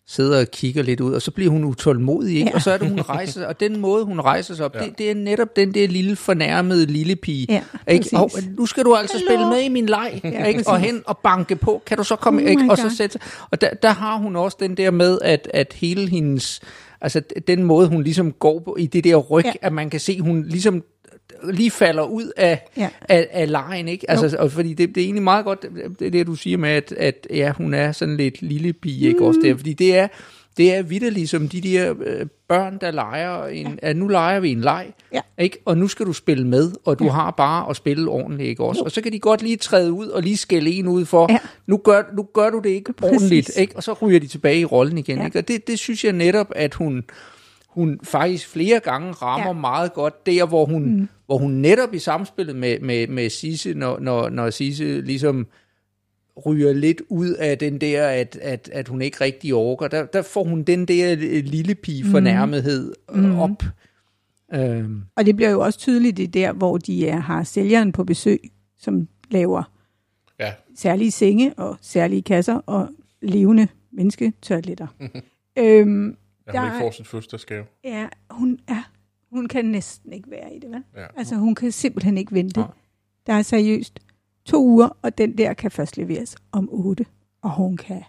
[0.09, 2.49] sidder og kigger lidt ud, og så bliver hun utålmodig, ikke?
[2.51, 2.55] Ja.
[2.55, 4.85] Og så er det, hun rejser sig, og den måde, hun rejser sig op, Ja.
[4.85, 7.47] det, det er netop den der lille fornærmede lille pige.
[7.49, 8.11] Ja, ikke?
[8.13, 9.27] Og, nu skal du altså Hallo.
[9.29, 10.65] spille med i min leg, Ja, ikke?
[10.67, 12.67] og hen og banke på, kan du så komme, Oh ikke?
[12.71, 13.19] og så sætte
[13.51, 16.61] Og der, der har hun også den der med, at, at hele hendes,
[17.01, 19.53] altså den måde, hun ligesom går på, i det der ryg, ja.
[19.63, 20.83] at man kan se, hun ligesom
[21.53, 22.89] lige falder ud af, Ja.
[23.09, 24.11] af, af lejen, ikke?
[24.11, 26.71] Altså, og fordi det, det er egentlig meget godt, det, det, det du siger med,
[26.71, 29.25] at, at ja, hun er sådan lidt lille pige, ikke?
[29.25, 30.09] Også der, fordi det er,
[30.57, 33.73] det er vidderligt som de der øh, børn, der leger en, ja.
[33.83, 35.21] at nu leger vi en leg, Ja.
[35.39, 35.59] ikke?
[35.65, 37.11] Og nu skal du spille med, og du ja.
[37.11, 38.83] har bare at spille ordentligt, ikke også?
[38.83, 41.39] Og så kan de godt lige træde ud og lige skælde en ud for, ja.
[41.67, 43.17] nu, gør, nu gør du det ikke Præcis.
[43.17, 43.77] ordentligt, ikke?
[43.77, 45.25] Og så ryger de tilbage i rollen igen, Ja.
[45.25, 45.39] ikke?
[45.39, 47.05] Og det, det synes jeg netop, at hun,
[47.77, 49.53] hun faktisk flere gange rammer Ja.
[49.53, 51.09] meget godt der, hvor hun, mm.
[51.27, 55.47] hvor hun netop i samspillet med, med, med Sisse, når, når, når Sisse ligesom
[56.47, 60.23] ryger lidt ud af den der, at, at, at hun ikke rigtig orker, der, der
[60.23, 63.39] får hun den der lille pige fornærmethed mm.
[63.39, 63.63] op.
[64.55, 67.93] Øhm, Og det bliver jo også tydeligt, det er der, hvor de er, har sælgeren
[67.93, 68.41] på besøg,
[68.79, 69.73] som laver
[70.41, 72.89] Ja, særlige senge og særlige kasser og
[73.23, 74.87] levende mennesketoiletter.
[75.59, 76.17] øhm,
[76.47, 77.65] ja Der hun ikke er- får sin fødselsdagsgave.
[77.85, 78.91] ja, hun, er,
[79.31, 80.83] hun kan næsten ikke være i det, vel?
[80.97, 81.07] Ja.
[81.17, 82.61] Altså, hun kan simpelthen ikke vente.
[82.61, 82.69] Nej.
[83.27, 83.99] Der er seriøst
[84.45, 87.07] to uger, og den der kan først leveres om otte.
[87.43, 88.03] Og hun kan,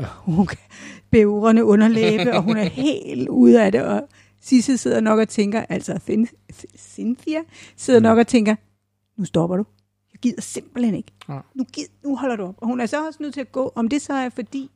[0.00, 0.58] hun kan
[1.10, 3.82] bævrende underlæbe, og hun er helt ude af det.
[3.84, 4.08] Og
[4.40, 6.28] Sisse sidder nok og tænker, altså Fin-
[6.78, 7.40] Cynthia
[7.76, 8.56] sidder nok og tænker,
[9.16, 9.64] nu stopper du.
[10.12, 11.12] Jeg gider simpelthen ikke.
[11.28, 11.38] Ja.
[11.54, 12.54] Nu, gid, nu holder du op.
[12.58, 13.72] Og hun er så også nødt til at gå.
[13.74, 14.70] Om det så er, fordi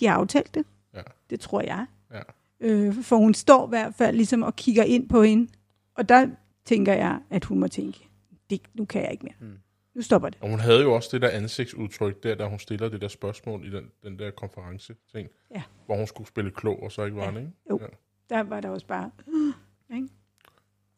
[0.00, 0.64] de har aftalt det,
[0.94, 1.00] Ja.
[1.30, 1.86] det tror jeg.
[2.12, 2.20] Ja.
[2.60, 5.50] Øh, for hun står i hvert fald ligesom og kigger ind på hende.
[5.94, 6.28] Og der
[6.64, 8.08] tænker jeg, at hun må tænke,
[8.50, 9.34] det, nu kan jeg ikke mere.
[9.50, 9.58] Mm.
[9.94, 10.38] Nu stopper det.
[10.42, 13.66] Og hun havde jo også det der ansigtsudtryk der, da hun stiller det der spørgsmål
[13.66, 15.62] i den, den der konference ting, Ja.
[15.86, 17.30] hvor hun skulle spille klog, og så ikke var Ja.
[17.30, 17.52] det, ikke?
[17.70, 17.78] Jo.
[17.82, 17.86] Ja.
[18.34, 19.10] Der var der også bare...
[19.96, 20.08] Ikke?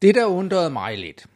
[0.02, 1.26] Det, der undrede mig lidt,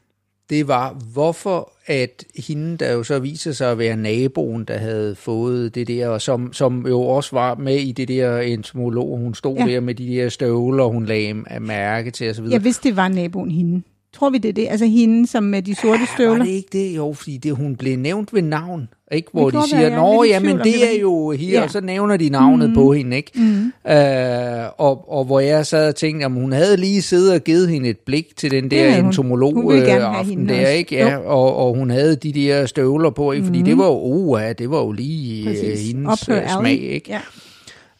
[0.52, 5.14] det var, hvorfor at hende, der jo så viser sig at være naboen, der havde
[5.14, 9.34] fået det der, og som, som jo også var med i det der entomolog, hun
[9.34, 9.66] stod Ja.
[9.66, 9.72] ja.
[9.72, 12.44] der med de der støvler, hun lagde mærke til osv.
[12.44, 13.82] Jeg vidste, det var naboen hende.
[14.12, 14.66] Tror vi, det er det?
[14.70, 16.38] Altså hende, som med de sorte støvler?
[16.38, 16.96] Var det ikke det?
[16.96, 19.28] Jo, fordi det, hun blev nævnt ved navn, ikke?
[19.32, 21.62] Hvor Det de siger, være, nå, tvivl om, det er hende." jo her, Ja.
[21.62, 22.74] og så nævner de navnet Mhm.
[22.74, 23.30] på hende, ikke?
[23.34, 23.72] Mm.
[23.92, 27.68] Øh, og, og hvor jeg sad og tænkte, om hun havde lige siddet og givet
[27.68, 29.04] hende et blik til den der hun.
[29.06, 30.72] entomolog Hun øh, have aften der, også.
[30.72, 30.94] ikke?
[30.96, 33.44] Ja, og, og hun havde de der støvler på, ikke?
[33.46, 33.64] Fordi Mhm.
[33.66, 35.86] det var jo, oh, ja, det var jo lige øh, Præcis.
[35.92, 37.18] hendes øh, smag, ikke?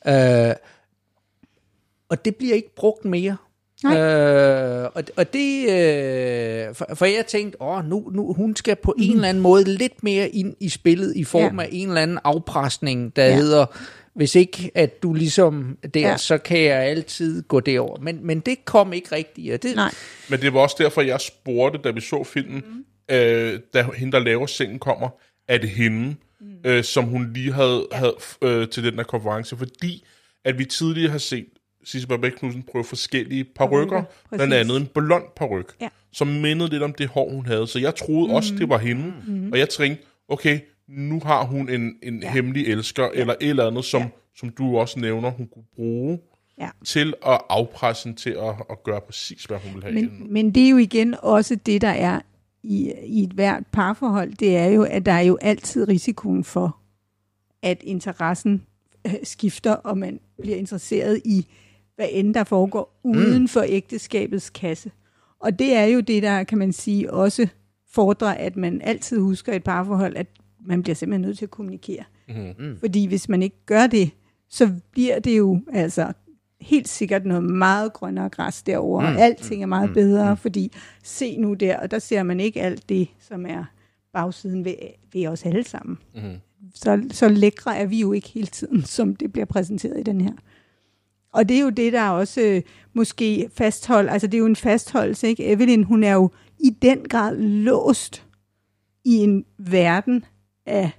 [0.06, 0.48] Ja.
[0.48, 0.54] Øh,
[2.08, 3.36] og det bliver ikke brugt mere.
[3.84, 3.98] Nej.
[3.98, 8.94] Øh, og, og det, øh, for, for jeg tænkte, åh, nu, nu, hun skal på
[8.96, 9.02] mm.
[9.04, 11.58] en eller anden måde lidt mere ind i spillet i form Mhm.
[11.60, 11.64] Ja.
[11.64, 13.34] af en eller anden afpresning, der Ja.
[13.36, 13.66] hedder,
[14.14, 16.08] hvis ikke at du ligesom der, Ja.
[16.10, 16.16] ja.
[16.16, 17.98] så kan jeg altid gå derover.
[18.00, 19.54] Men, men det kom ikke rigtigt.
[19.54, 19.90] Og det, Nej.
[20.30, 22.62] Men det var også derfor, jeg spurgte, da vi så filmen,
[23.08, 23.14] mm.
[23.14, 25.08] øh, da hende, der laver sengen, kommer,
[25.48, 26.46] er det hende, mm.
[26.64, 27.96] øh, som hun lige havde, ja.
[27.96, 30.04] havde øh, til den der konference, fordi
[30.44, 31.46] at vi tidligere har set
[31.84, 35.88] Sisse Babette Knudsen prøve forskellige Parykker, blandt andet en blond paryk, Ja.
[36.12, 37.66] som mindede lidt om det hår, hun havde.
[37.66, 38.34] Så jeg troede mm.
[38.34, 39.52] også, det var hende, mm.
[39.52, 42.32] og jeg tænkte, okay, nu har hun en, en ja.
[42.32, 43.20] Hemmelig elsker, ja.
[43.20, 44.08] eller et eller andet, som, Ja.
[44.36, 46.18] som du også nævner, hun kunne bruge
[46.60, 46.68] Ja.
[46.84, 49.94] til at afpresse at, at gøre præcis, hvad hun vil have.
[49.94, 52.20] Men, men det er jo igen også det, der er
[52.62, 56.76] i, i et hvert parforhold, det er jo, at der er jo altid risikoen for,
[57.62, 58.62] at interessen
[59.06, 61.46] øh, skifter, og man bliver interesseret i,
[61.96, 64.90] hvad end der foregår uden for ægteskabets kasse.
[65.40, 67.48] Og det er jo det, der kan man sige også
[67.90, 70.26] fordrer, at man altid husker et parforhold, at
[70.66, 72.04] man bliver simpelthen nødt til at kommunikere.
[72.28, 72.76] Mm.
[72.80, 74.10] Fordi hvis man ikke gør det,
[74.48, 76.12] så bliver det jo altså
[76.60, 79.16] helt sikkert noget meget grønnere græs derovre, mm.
[79.16, 80.72] og alting er meget bedre, fordi
[81.02, 83.64] se nu der, og der ser man ikke alt det, som er
[84.12, 84.74] bagsiden ved,
[85.12, 85.98] ved os alle sammen.
[86.14, 86.22] Mm.
[86.74, 90.20] Så, så lækre er vi jo ikke hele tiden, som det bliver præsenteret i den
[90.20, 90.32] her.
[91.32, 92.62] Og det er jo det, der også øh,
[92.92, 95.44] måske fasthold, altså det er jo en fastholdelse, ikke?
[95.44, 98.26] Evelyn, hun er jo i den grad låst
[99.04, 100.24] i en verden
[100.66, 100.90] af,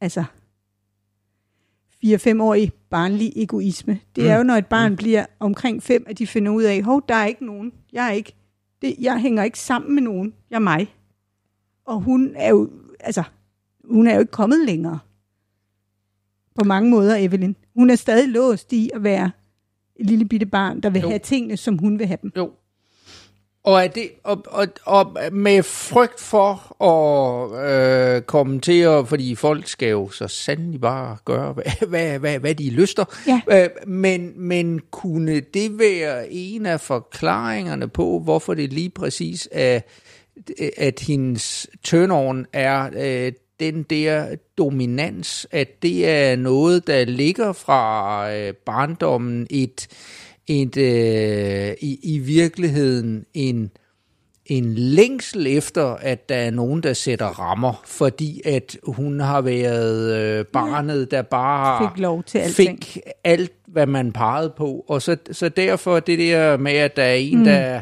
[0.00, 0.24] altså,
[2.04, 4.00] 4-5-årig barnlig egoisme.
[4.16, 4.30] Det mm.
[4.30, 4.96] er jo, når et barn mm.
[4.96, 7.72] bliver omkring 5, at de finder ud af, hov, der er ikke nogen.
[7.92, 8.34] Jeg er ikke,
[8.82, 10.34] det, jeg hænger ikke sammen med nogen.
[10.50, 10.94] Jeg er mig.
[11.84, 13.22] Og hun er jo, altså,
[13.84, 14.98] hun er jo ikke kommet længere.
[16.58, 17.54] På mange måder, Evelyn.
[17.74, 19.30] Hun er stadig låst i at være
[19.96, 21.08] et lille bitte barn, der vil Jo.
[21.08, 22.32] have tingene, som hun vil have dem.
[22.36, 22.50] Jo.
[23.64, 29.88] Og, er det, og, og, og med frygt for at øh, kommentere, fordi folk skal
[29.88, 33.04] jo så sandelig bare gøre, hvad, hvad, hvad, hvad de lyster.
[33.26, 33.40] Ja.
[33.64, 39.80] Øh, men, men kunne det være en af forklaringerne på, hvorfor det lige præcis er,
[40.76, 44.26] at hendes turn-on er øh, den der
[44.58, 49.88] dominans, at det er noget, der ligger fra øh, barndommen, et,
[50.46, 53.70] et øh, i, i virkeligheden en,
[54.46, 60.16] en længsel efter, at der er nogen, der sætter rammer, fordi at hun har været
[60.16, 62.84] øh, barnet, der bare Fik lov til alting.
[62.84, 64.84] fik alt, hvad man pegede på.
[64.88, 67.44] Og så, så derfor det der med, at der er en, mm.
[67.44, 67.80] der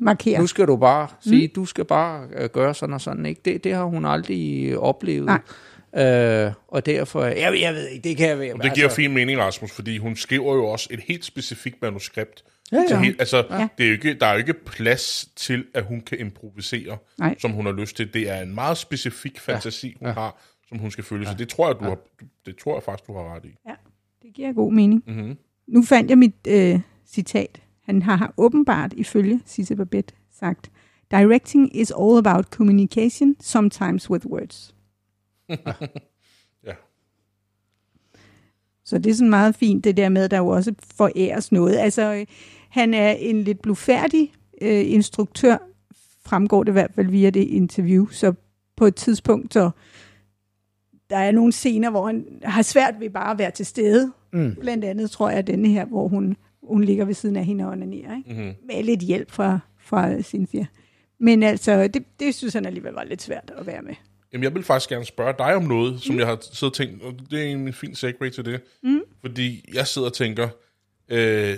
[0.00, 0.40] Markere.
[0.40, 3.26] nu skal du bare sige, du skal bare øh, gøre sådan og sådan.
[3.26, 3.40] Ikke?
[3.44, 5.24] Det, det har hun aldrig oplevet.
[5.26, 5.40] Nej.
[6.46, 8.54] Øh, og derfor, jeg, jeg ved ikke, det kan jeg være.
[8.54, 12.44] Og det giver fin mening, Rasmus, fordi hun skriver jo også et helt specifikt manuskript.
[12.72, 13.00] Ja, ja.
[13.00, 13.68] Helt, altså, Ja.
[13.78, 17.34] det er jo ikke, der er jo ikke plads til, at hun kan improvisere, Nej.
[17.38, 18.14] som hun har lyst til.
[18.14, 21.26] Det er en meget specifik fantasi, hun har, som hun skal følge.
[21.26, 21.98] Så det tror jeg, du har,
[22.46, 23.54] det tror jeg faktisk, du har ret i.
[23.68, 23.74] Ja,
[24.22, 25.02] det giver god mening.
[25.06, 25.36] Mm-hmm.
[25.68, 27.60] Nu fandt jeg mit øh, citat.
[27.84, 30.70] Han har åbenbart, ifølge Sisse Babette, sagt,
[31.10, 34.74] Directing is all about communication, sometimes with words.
[36.66, 36.72] Ja.
[38.84, 41.76] Så det er sådan meget fint, det der med, at der jo også foræres noget.
[41.76, 42.26] Altså, øh,
[42.68, 45.56] han er en lidt blufærdig øh, instruktør,
[46.24, 48.06] fremgår det i hvert fald via det interview.
[48.06, 48.34] Så
[48.76, 49.70] på et tidspunkt, så
[51.10, 54.12] der er nogle scener, hvor han har svært ved bare at være til stede.
[54.32, 54.56] Mm.
[54.60, 56.36] Blandt andet tror jeg, denne her, hvor hun,
[56.68, 58.30] hun ligger ved siden af hende og onanerer, ikke?
[58.32, 58.54] Mm-hmm.
[58.66, 60.66] med lidt hjælp fra, fra Cynthia.
[61.18, 63.94] Men altså, det, det synes han alligevel var lidt svært at være med.
[64.32, 67.02] Jamen, jeg vil faktisk gerne spørge dig om noget, som jeg har siddet og tænkt,
[67.02, 68.60] og det er en fin segue til det.
[68.82, 69.00] Mm.
[69.20, 70.48] Fordi jeg sidder og tænker,
[71.08, 71.56] øh,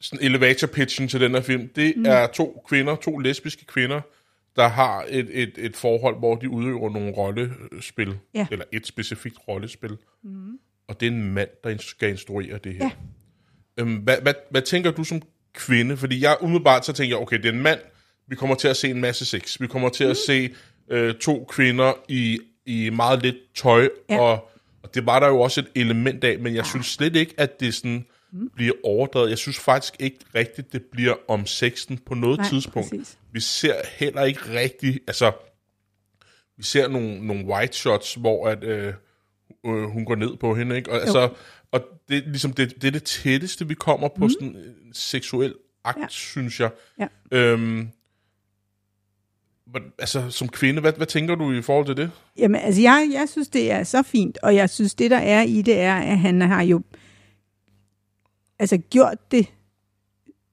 [0.00, 2.04] sådan elevator pitchen til den her film, det mm.
[2.06, 4.00] er to kvinder, to lesbiske kvinder,
[4.56, 8.46] der har et, et, et forhold, hvor de udøver nogle rollespil, Ja.
[8.50, 9.96] eller et specifikt rollespil.
[10.22, 10.58] Mm.
[10.88, 12.84] Og det er en mand, der skal instruere det her.
[12.84, 12.90] Ja.
[13.76, 15.22] Øhm, hvad, hvad, hvad tænker du som
[15.54, 15.96] kvinde?
[15.96, 17.80] Fordi jeg umiddelbart så tænker jeg, okay, det er en mand,
[18.26, 19.60] vi kommer til at se en masse sex.
[19.60, 20.10] Vi kommer til mm.
[20.10, 20.50] at se
[20.90, 24.20] øh, to kvinder i, i meget lidt tøj, Ja.
[24.20, 24.50] og,
[24.82, 27.60] og det var der jo også et element af, men jeg synes slet ikke, at
[27.60, 28.50] det sådan mm.
[28.54, 29.30] bliver overdrevet.
[29.30, 32.90] Jeg synes faktisk ikke rigtigt, det bliver om sexen på noget Nej, tidspunkt.
[32.90, 33.18] præcis.
[33.32, 35.32] Vi ser heller ikke rigtig, altså,
[36.56, 38.94] vi ser nogle, nogle white shots, hvor at, øh,
[39.66, 40.90] øh, hun går ned på hende, ikke?
[40.92, 41.28] Og, altså,
[41.72, 44.30] og det, er ligesom det, det er det tætteste, vi kommer på mm.
[44.30, 45.54] sådan en seksuel
[45.84, 46.06] akt, ja.
[46.08, 46.70] Synes jeg.
[46.98, 47.06] Ja.
[47.30, 47.88] Øhm,
[49.98, 52.10] altså, som kvinde, hvad, hvad tænker du i forhold til det?
[52.36, 55.42] Jamen, altså, jeg, jeg synes, det er så fint, og jeg synes, det der er
[55.42, 56.82] i det, er, at han har jo
[58.58, 59.46] altså gjort det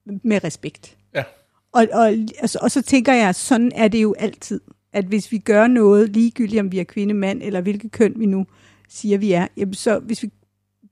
[0.06, 0.98] med respekt.
[1.16, 1.24] Ja.
[1.72, 2.08] Og, og,
[2.40, 4.62] altså, og så tænker jeg, sådan er det jo altid,
[4.94, 8.26] at hvis vi gør noget, ligegyldigt om vi er kvinde, mand, eller hvilket køn vi
[8.26, 8.46] nu
[8.90, 10.30] siger, vi er, jamen så hvis vi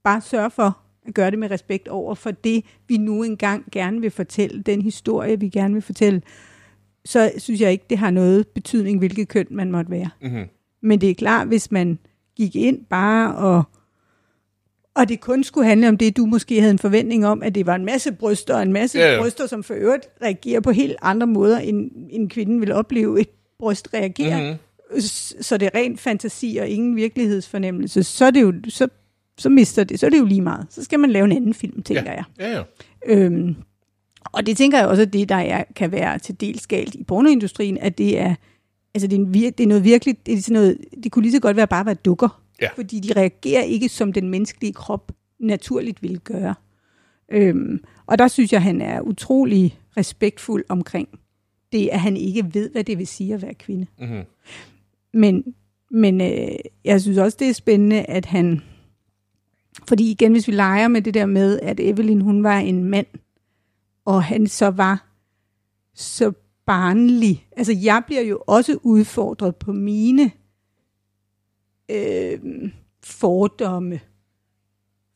[0.05, 0.77] bare sørger for
[1.07, 4.81] at gøre det med respekt over for det, vi nu engang gerne vil fortælle, den
[4.81, 6.21] historie, vi gerne vil fortælle,
[7.05, 10.09] så synes jeg ikke, det har noget betydning, hvilket køn man måtte være.
[10.21, 10.45] Mm-hmm.
[10.81, 11.99] Men det er klart, hvis man
[12.35, 13.63] gik ind bare og
[14.95, 17.65] og det kun skulle handle om det, du måske havde en forventning om, at det
[17.65, 19.21] var en masse bryster, og en masse ja.
[19.21, 23.29] bryster, som for øvrigt reagerer på helt andre måder, end en kvinde vil opleve et
[23.59, 24.41] bryst reagere.
[24.41, 24.45] Mhm.
[24.45, 25.01] Mm-hmm.
[25.41, 28.03] Så det er ren fantasi og ingen virkelighedsfornemmelse.
[28.03, 28.87] Så er det jo, så,
[29.37, 30.67] så mister det, så er det jo lige meget.
[30.69, 32.11] Så skal man lave en anden film, tænker Ja.
[32.11, 32.23] jeg.
[32.39, 32.63] Ja, ja.
[33.05, 33.55] Øhm,
[34.33, 37.03] og det tænker jeg også, at det, der er, kan være til dels galt i
[37.03, 38.35] pornoindustrien, at det er,
[38.93, 41.23] altså det er, en vir- det er noget virkelig, det, er sådan noget, det kunne
[41.23, 42.41] lige så godt være bare være dukker.
[42.61, 42.67] Ja.
[42.75, 46.55] Fordi de reagerer ikke, som den menneskelige krop naturligt ville gøre.
[47.31, 51.07] Øhm, og der synes jeg, han er utrolig respektfuld omkring
[51.71, 53.87] det, at han ikke ved, hvad det vil sige at være kvinde.
[53.99, 54.21] Mm-hmm.
[55.13, 55.43] Men,
[55.91, 56.47] men øh,
[56.85, 58.61] jeg synes også, det er spændende, at han...
[59.87, 63.07] Fordi igen, hvis vi leger med det der med, at Evelyn, hun var en mand,
[64.05, 65.07] og han så var
[65.93, 66.31] så
[66.65, 67.47] barnlig.
[67.57, 70.31] Altså, jeg bliver jo også udfordret på mine
[71.89, 72.39] øh,
[73.03, 73.99] fordomme.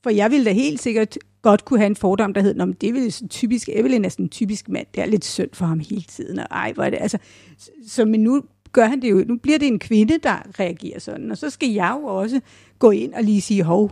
[0.03, 2.93] For jeg ville da helt sikkert godt kunne have en fordom, der hed, Nå, det
[2.93, 5.79] ville sådan typisk, Evelyn er sådan en typisk mand, det er lidt synd for ham
[5.79, 7.17] hele tiden, og ej, hvor er det, altså,
[7.57, 10.99] så, så men nu gør han det jo, nu bliver det en kvinde, der reagerer
[10.99, 12.41] sådan, og så skal jeg jo også
[12.79, 13.91] gå ind og lige sige, hov,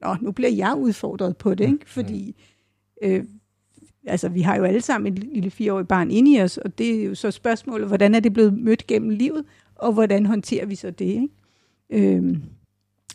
[0.00, 1.90] nå, nu bliver jeg udfordret på det, ikke?
[1.90, 2.34] fordi
[3.02, 3.24] øh,
[4.06, 7.00] altså, vi har jo alle sammen et lille fireårigt barn inde i os, og det
[7.00, 9.44] er jo så spørgsmålet, hvordan er det blevet mødt gennem livet,
[9.74, 11.28] og hvordan håndterer vi så det, ikke?
[11.90, 12.42] Øhm,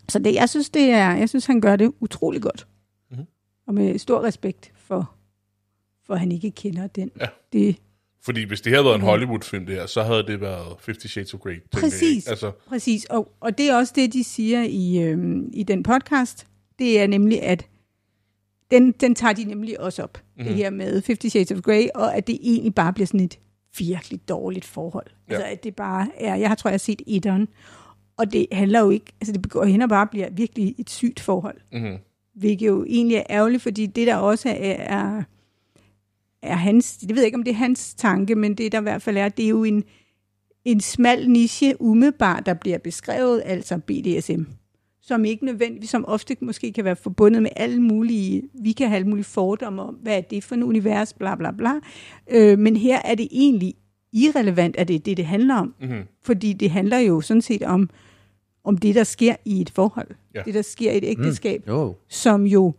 [0.09, 2.67] så det, jeg synes, det er, jeg synes, han gør det utrolig godt.
[3.09, 3.19] Mhm.
[3.19, 3.27] Mm-hmm.
[3.67, 5.13] Og med stor respekt for,
[6.05, 7.11] for han ikke kender den.
[7.19, 7.25] Ja.
[7.53, 7.75] Det,
[8.21, 11.33] Fordi hvis det havde været en Hollywood-film, det her, så havde det været Fifty Shades
[11.33, 11.51] of Grey.
[11.51, 12.17] jeg, Præcis.
[12.17, 12.29] ikke?
[12.29, 16.47] Altså, Præcis, og, og det er også det, de siger i, øhm, i den podcast.
[16.83, 17.67] Det er nemlig, at
[18.71, 20.47] den, den tager de nemlig også op, mm-hmm.
[20.47, 23.39] det her med Fifty Shades of Grey, og at det egentlig bare bliver sådan et
[23.77, 25.05] virkelig dårligt forhold.
[25.29, 25.33] Ja.
[25.33, 27.47] Altså, at det bare er, jeg har tror, jeg har set etteren,
[28.17, 31.19] og det handler jo ikke, altså det går hen og bare bliver virkelig et sygt
[31.19, 31.57] forhold.
[31.71, 31.97] mm-hmm.
[32.35, 35.23] Hvilket jo egentlig er ærgerligt, fordi det der også er, er,
[36.41, 38.83] er hans, det ved jeg ikke, om det er hans tanke, men det der i
[38.83, 39.83] hvert fald er, det er jo en,
[40.65, 44.43] en smal niche umiddelbart, der bliver beskrevet, altså BDSM,
[45.03, 48.95] som ikke nødvendigvis, som ofte måske kan være forbundet med alle mulige, vi kan have
[48.95, 51.73] alle mulige fordomme om, hvad er det for en univers, bla bla bla.
[52.31, 53.73] Øh, men her er det egentlig
[54.13, 55.75] irrelevant, at det er det, det handler om.
[55.81, 56.01] Mm-hmm.
[56.21, 57.89] Fordi det handler jo sådan set om,
[58.63, 60.07] om det, der sker i et forhold.
[60.35, 60.41] Ja.
[60.45, 61.95] Det, der sker i et ægteskab Jo.
[62.07, 62.73] som jo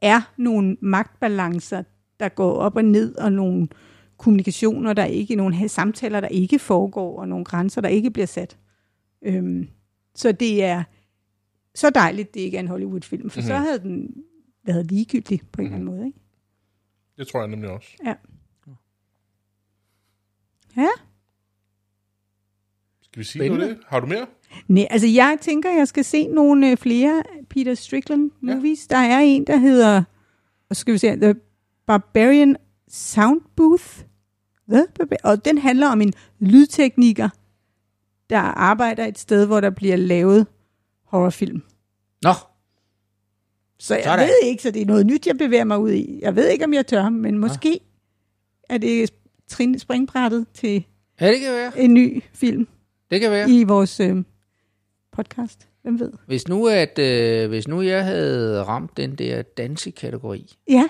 [0.00, 1.82] er nogle magtbalancer,
[2.20, 3.68] der går op og ned, og nogle
[4.18, 8.56] kommunikationer, der ikke, nogle samtaler, der ikke foregår, og nogle grænser, der ikke bliver sat.
[9.24, 9.68] Øhm,
[10.14, 10.82] så det er
[11.78, 13.48] så dejligt, det ikke er en Hollywood-film, for mm-hmm.
[13.48, 13.64] så Mhm.
[13.66, 14.14] havde den
[14.64, 16.06] været ligegyldig på en eller anden måde.
[16.06, 16.18] Ikke?
[17.18, 17.88] Det tror jeg nemlig også.
[18.06, 18.14] Ja.
[20.76, 20.88] Ja.
[23.02, 23.74] Skal vi sige noget af Spændende.
[23.80, 23.86] det?
[23.88, 24.26] Har du mere?
[24.68, 28.54] Nej, altså jeg tænker, jeg skal se nogle øh, flere Peter Strickland Ja.
[28.54, 28.86] movies.
[28.86, 30.02] Der er en, der hedder,
[30.70, 31.34] og så skal vi se, The
[31.86, 32.56] Barbarian
[32.88, 33.84] Sound Booth.
[34.70, 34.86] The
[35.24, 37.28] og den handler om en lydtekniker,
[38.30, 40.46] der arbejder et sted, hvor der bliver lavet
[41.06, 41.62] horrorfilm.
[42.22, 42.32] Nå,
[43.78, 44.26] Så jeg Sådan.
[44.28, 46.18] ved ikke, så det er noget nyt, jeg bevæger mig ud i.
[46.22, 47.80] Jeg ved ikke, om jeg tør, men måske
[48.68, 49.10] er det
[49.48, 50.84] trin, springbrættet til
[51.20, 51.78] ja, det kan være.
[51.78, 52.68] en ny film
[53.10, 53.50] Det kan være.
[53.50, 54.16] i vores øh,
[55.12, 55.68] podcast.
[55.82, 56.12] Hvem ved?
[56.26, 60.84] Hvis nu, at, øh, hvis nu jeg havde ramt den der dansekategori, Ja,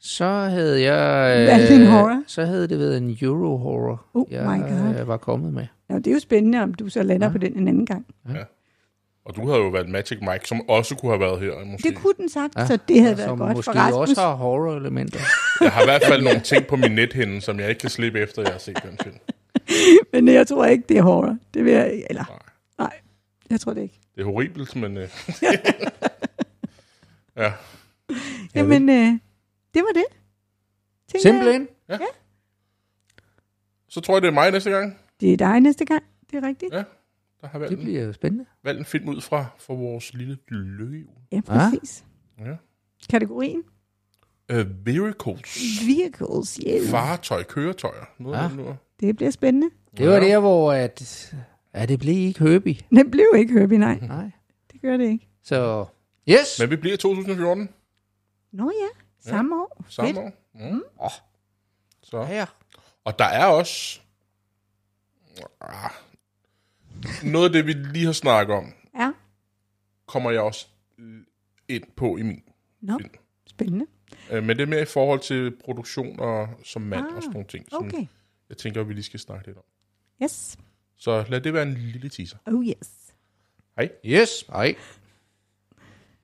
[0.00, 1.46] så havde jeg...
[1.46, 2.22] Valgt en horror?
[2.26, 5.00] Så havde det været en euro-horror, Oh jeg my God.
[5.00, 5.66] øh, var kommet med.
[5.88, 7.32] Nå, det er jo spændende, om du så lander ja.
[7.32, 8.06] på den en anden gang.
[9.28, 11.64] Og du havde jo valgt Magic Mike, som også kunne have været her.
[11.64, 11.88] Måske.
[11.88, 12.60] Det kunne den sagt, ja.
[12.60, 14.08] Ja, så det havde været Som godt måske for Rasmus.
[14.08, 15.18] også har horror-elementer.
[15.60, 18.20] Jeg har i hvert fald nogle ting på min nethænde, som jeg ikke kan slippe
[18.20, 19.16] efter, jeg har set den film.
[20.12, 21.36] Men jeg tror ikke, det er horror.
[21.54, 22.38] Det vil jeg, eller, Nej.
[22.78, 22.92] nej,
[23.50, 24.00] jeg tror det ikke.
[24.14, 24.96] Det er horribelt, men...
[24.96, 25.08] Øh,
[27.36, 27.52] ja.
[28.54, 29.18] Jamen, øh,
[29.74, 30.04] det var det.
[31.08, 31.20] Tænker jeg.
[31.22, 31.68] Simpelthen.
[33.88, 34.98] Så tror jeg, det er mig næste gang.
[35.20, 36.74] Det er dig næste gang, det er rigtigt.
[36.74, 36.82] Ja.
[37.40, 38.44] Der har valgt, Det bliver jo spændende.
[38.62, 41.14] valgt en film ud fra, fra vores lille lykkehjul.
[41.32, 42.04] Ja, præcis.
[42.38, 42.56] Ja.
[43.10, 43.62] Kategorien?
[44.52, 45.58] Uh, vehicles.
[45.86, 46.90] Vehicles, yes.
[46.90, 48.04] Fartøj, køretøjer.
[48.18, 48.42] Noget Ja.
[48.42, 48.76] af det nu.
[49.00, 49.70] Det bliver spændende.
[49.96, 51.34] Det var der, hvor at,
[51.74, 52.74] ja, det blev ikke Herbie.
[52.96, 53.98] Det blev ikke Herbie, nej.
[54.00, 54.30] Nej.
[54.72, 55.28] Det gør det ikke.
[55.42, 55.86] Så,
[56.30, 56.60] yes.
[56.60, 57.68] Men vi bliver i 2014
[58.52, 58.88] Nå ja,
[59.30, 59.84] samme år.
[59.88, 60.18] samme Fedt.
[60.18, 60.32] år.
[60.54, 60.82] Mm.
[61.02, 61.10] Åh.
[62.02, 62.18] Så.
[62.20, 62.46] Ja, ja.
[63.04, 64.00] Og der er også...
[65.60, 65.90] Ah,
[67.24, 69.12] noget af det, vi lige har snakket om, Ja,
[70.06, 70.66] kommer jeg også
[71.68, 72.42] ind på i min.
[72.80, 73.10] nå, Film.
[73.46, 73.86] spændende.
[74.32, 77.32] Øh, Men det er mere i forhold til produktion og som mand Ah, og sådan
[77.32, 78.06] nogle ting, som Okay,
[78.48, 79.64] jeg tænker, vi lige skal snakke lidt om.
[80.22, 80.56] yes.
[80.96, 82.36] Så lad det være en lille teaser.
[82.46, 82.90] Oh yes.
[83.76, 83.88] Hej.
[84.06, 84.44] Yes.
[84.48, 84.74] Hej.